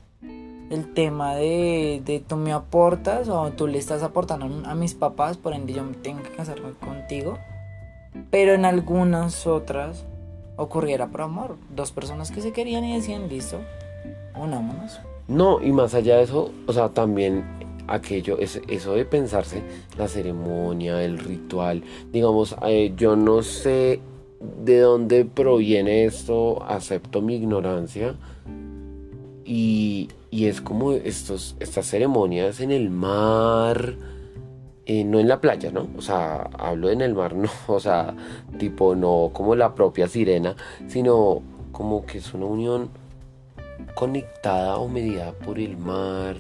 el 0.70 0.92
tema 0.94 1.34
de, 1.34 2.02
de 2.04 2.20
tú 2.20 2.36
me 2.36 2.52
aportas 2.52 3.28
o 3.28 3.50
tú 3.50 3.66
le 3.66 3.78
estás 3.78 4.02
aportando 4.02 4.68
a 4.68 4.74
mis 4.74 4.94
papás, 4.94 5.36
por 5.36 5.52
ende 5.52 5.72
yo 5.72 5.84
me 5.84 5.94
tengo 5.94 6.22
que 6.22 6.30
casarme 6.30 6.72
contigo. 6.72 7.38
Pero 8.30 8.54
en 8.54 8.64
algunas 8.64 9.46
otras 9.46 10.04
ocurriera 10.56 11.08
por 11.08 11.22
amor. 11.22 11.56
Dos 11.74 11.92
personas 11.92 12.30
que 12.30 12.40
se 12.40 12.52
querían 12.52 12.84
y 12.84 12.94
decían, 12.94 13.28
listo, 13.28 13.58
unámonos. 14.34 15.00
No, 15.28 15.62
y 15.62 15.72
más 15.72 15.94
allá 15.94 16.16
de 16.16 16.24
eso, 16.24 16.50
o 16.66 16.72
sea, 16.72 16.88
también 16.90 17.44
aquello, 17.86 18.38
es, 18.38 18.60
eso 18.68 18.94
de 18.94 19.04
pensarse, 19.04 19.62
la 19.98 20.08
ceremonia, 20.08 21.02
el 21.02 21.18
ritual, 21.18 21.82
digamos, 22.12 22.56
eh, 22.66 22.92
yo 22.96 23.16
no 23.16 23.42
sé 23.42 24.00
de 24.64 24.80
dónde 24.80 25.24
proviene 25.24 26.04
esto, 26.04 26.62
acepto 26.64 27.22
mi 27.22 27.36
ignorancia, 27.36 28.14
y, 29.44 30.08
y 30.30 30.46
es 30.46 30.60
como 30.60 30.92
estos, 30.92 31.56
estas 31.60 31.86
ceremonias 31.86 32.60
en 32.60 32.70
el 32.70 32.90
mar, 32.90 33.94
eh, 34.86 35.04
no 35.04 35.18
en 35.20 35.28
la 35.28 35.40
playa, 35.40 35.70
¿no? 35.70 35.88
O 35.96 36.02
sea, 36.02 36.42
hablo 36.58 36.90
en 36.90 37.00
el 37.00 37.14
mar, 37.14 37.34
no, 37.36 37.50
o 37.66 37.80
sea, 37.80 38.14
tipo, 38.58 38.94
no 38.94 39.30
como 39.32 39.54
la 39.54 39.74
propia 39.74 40.08
sirena, 40.08 40.56
sino 40.88 41.42
como 41.72 42.04
que 42.04 42.18
es 42.18 42.34
una 42.34 42.46
unión 42.46 42.90
conectada 43.94 44.76
o 44.76 44.88
mediada 44.88 45.32
por 45.32 45.58
el 45.58 45.76
mar, 45.76 46.36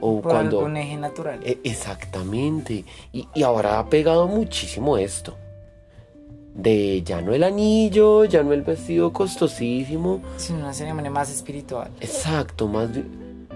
o 0.00 0.20
Por 0.20 0.32
cuando... 0.32 0.58
algún 0.60 0.76
eje 0.76 0.96
natural. 0.96 1.40
E- 1.44 1.60
Exactamente. 1.64 2.84
Y, 3.12 3.28
y 3.34 3.42
ahora 3.42 3.78
ha 3.78 3.88
pegado 3.88 4.26
muchísimo 4.26 4.96
esto. 4.98 5.36
De 6.54 7.02
ya 7.02 7.22
no 7.22 7.32
el 7.32 7.44
anillo, 7.44 8.24
ya 8.26 8.42
no 8.42 8.52
el 8.52 8.62
vestido 8.62 9.12
costosísimo. 9.12 10.20
sino 10.36 10.58
una 10.58 10.74
ceremonia 10.74 11.10
más 11.10 11.30
espiritual. 11.30 11.90
Exacto, 12.00 12.68
más, 12.68 12.90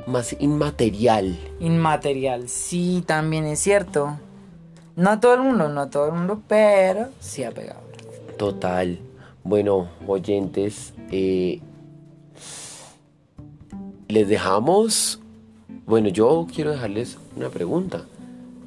más 0.06 0.36
inmaterial. 0.38 1.38
Inmaterial, 1.60 2.48
sí, 2.48 3.02
también 3.06 3.44
es 3.44 3.60
cierto. 3.60 4.18
No 4.94 5.10
a 5.10 5.20
todo 5.20 5.34
el 5.34 5.42
mundo, 5.42 5.68
no 5.68 5.82
a 5.82 5.90
todo 5.90 6.06
el 6.06 6.12
mundo, 6.12 6.42
pero 6.48 7.08
sí 7.20 7.44
ha 7.44 7.50
pegado. 7.50 7.80
Total. 8.38 8.98
Bueno, 9.44 9.88
oyentes, 10.06 10.94
eh, 11.10 11.60
les 14.08 14.28
dejamos. 14.28 15.20
Bueno, 15.84 16.08
yo 16.08 16.46
quiero 16.52 16.70
dejarles 16.70 17.18
una 17.36 17.48
pregunta. 17.48 18.04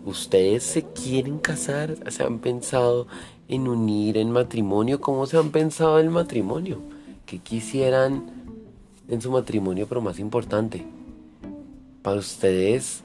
¿Ustedes 0.06 0.64
se 0.64 0.84
quieren 0.84 1.40
casar? 1.40 1.96
¿Se 2.12 2.24
han 2.24 2.40
pensado 2.40 3.08
en 3.48 3.68
unir 3.68 4.18
en 4.18 4.32
matrimonio? 4.32 5.02
¿Cómo 5.02 5.26
se 5.26 5.38
han 5.38 5.52
pensado 5.52 6.00
el 6.00 6.10
matrimonio? 6.10 6.80
¿Qué 7.26 7.40
quisieran 7.40 8.26
en 9.08 9.22
su 9.22 9.32
matrimonio, 9.32 9.88
pero 9.88 10.02
más 10.02 10.20
importante? 10.20 10.86
Para 12.02 12.20
ustedes, 12.20 13.04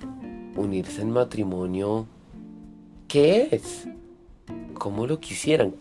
unirse 0.57 1.03
en 1.03 1.11
matrimonio, 1.11 2.07
¿qué 3.09 3.49
es? 3.51 3.87
¿Cómo 4.75 5.07
lo 5.07 5.21
quisieran? 5.21 5.75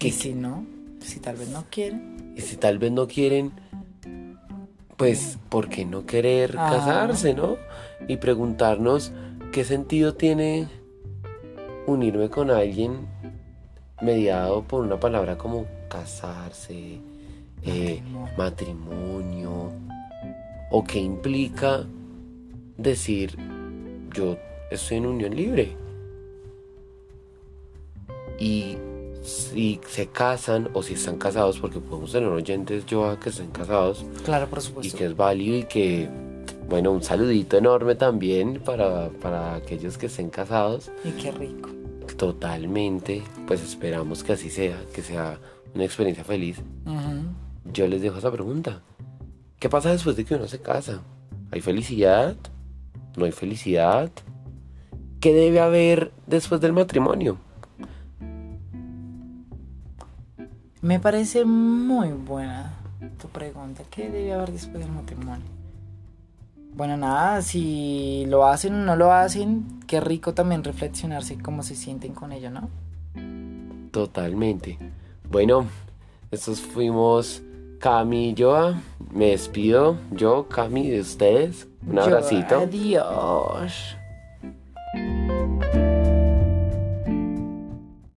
¿Y 0.00 0.10
si 0.10 0.32
no? 0.34 0.64
Si 1.00 1.20
tal 1.20 1.36
vez 1.36 1.48
no 1.50 1.64
quieren. 1.70 2.32
Y 2.36 2.40
si 2.40 2.56
tal 2.56 2.78
vez 2.78 2.92
no 2.92 3.06
quieren, 3.06 3.52
pues, 4.96 5.38
¿por 5.48 5.68
qué 5.68 5.84
no 5.84 6.06
querer 6.06 6.54
Ah. 6.58 6.70
casarse, 6.70 7.34
no? 7.34 7.56
Y 8.08 8.16
preguntarnos 8.16 9.12
qué 9.52 9.64
sentido 9.64 10.14
tiene 10.14 10.68
unirme 11.86 12.30
con 12.30 12.50
alguien 12.50 13.06
mediado 14.00 14.62
por 14.62 14.82
una 14.84 14.98
palabra 14.98 15.36
como 15.36 15.66
casarse, 15.88 17.00
eh, 17.64 18.02
Matrimonio. 18.36 18.36
matrimonio, 18.38 19.72
o 20.72 20.82
qué 20.82 20.98
implica 20.98 21.86
decir 22.76 23.36
yo 24.14 24.36
estoy 24.70 24.96
en 24.96 25.06
unión 25.06 25.36
libre. 25.36 25.76
Y 28.38 28.76
si 29.22 29.80
se 29.86 30.08
casan 30.08 30.68
o 30.72 30.82
si 30.82 30.94
están 30.94 31.16
casados, 31.18 31.58
porque 31.60 31.78
podemos 31.78 32.10
tener 32.12 32.28
oyentes 32.28 32.84
yo 32.86 33.18
que 33.20 33.28
estén 33.28 33.50
casados 33.50 34.04
Claro, 34.24 34.48
por 34.48 34.58
y 34.58 34.62
supuesto. 34.62 34.98
que 34.98 35.04
es 35.04 35.16
válido 35.16 35.58
y 35.58 35.64
que, 35.64 36.08
bueno, 36.68 36.90
un 36.90 37.02
saludito 37.02 37.56
enorme 37.56 37.94
también 37.94 38.60
para, 38.64 39.10
para 39.10 39.54
aquellos 39.54 39.96
que 39.96 40.06
estén 40.06 40.28
casados. 40.30 40.90
Y 41.04 41.10
qué 41.12 41.30
rico. 41.30 41.70
Totalmente, 42.16 43.22
pues 43.46 43.62
esperamos 43.62 44.24
que 44.24 44.32
así 44.32 44.50
sea, 44.50 44.82
que 44.92 45.02
sea 45.02 45.38
una 45.74 45.84
experiencia 45.84 46.24
feliz. 46.24 46.60
Yo 47.72 47.86
les 47.86 48.02
dejo 48.02 48.18
esa 48.18 48.30
pregunta. 48.32 48.82
¿Qué 49.62 49.68
pasa 49.68 49.92
después 49.92 50.16
de 50.16 50.24
que 50.24 50.34
uno 50.34 50.48
se 50.48 50.60
casa? 50.60 51.02
¿Hay 51.52 51.60
felicidad? 51.60 52.34
¿No 53.16 53.26
hay 53.26 53.30
felicidad? 53.30 54.10
¿Qué 55.20 55.32
debe 55.32 55.60
haber 55.60 56.10
después 56.26 56.60
del 56.60 56.72
matrimonio? 56.72 57.38
Me 60.80 60.98
parece 60.98 61.44
muy 61.44 62.08
buena 62.08 62.74
tu 63.20 63.28
pregunta. 63.28 63.84
¿Qué 63.88 64.10
debe 64.10 64.32
haber 64.32 64.50
después 64.50 64.80
del 64.82 64.92
matrimonio? 64.92 65.46
Bueno, 66.74 66.96
nada, 66.96 67.40
si 67.40 68.24
lo 68.26 68.44
hacen 68.44 68.74
o 68.74 68.84
no 68.84 68.96
lo 68.96 69.12
hacen, 69.12 69.78
qué 69.86 70.00
rico 70.00 70.34
también 70.34 70.64
reflexionarse 70.64 71.38
cómo 71.38 71.62
se 71.62 71.76
sienten 71.76 72.14
con 72.14 72.32
ello, 72.32 72.50
¿no? 72.50 72.68
Totalmente. 73.92 74.76
Bueno, 75.30 75.66
estos 76.32 76.60
fuimos 76.60 77.44
Cami 77.82 78.28
y 78.28 78.34
Joa. 78.40 78.80
Me 79.12 79.30
despido. 79.30 79.96
Yo, 80.12 80.46
Cami, 80.48 80.88
de 80.88 81.00
ustedes. 81.00 81.66
Un 81.84 81.96
Yo, 81.96 82.02
abracito. 82.02 82.58
adiós. 82.60 83.96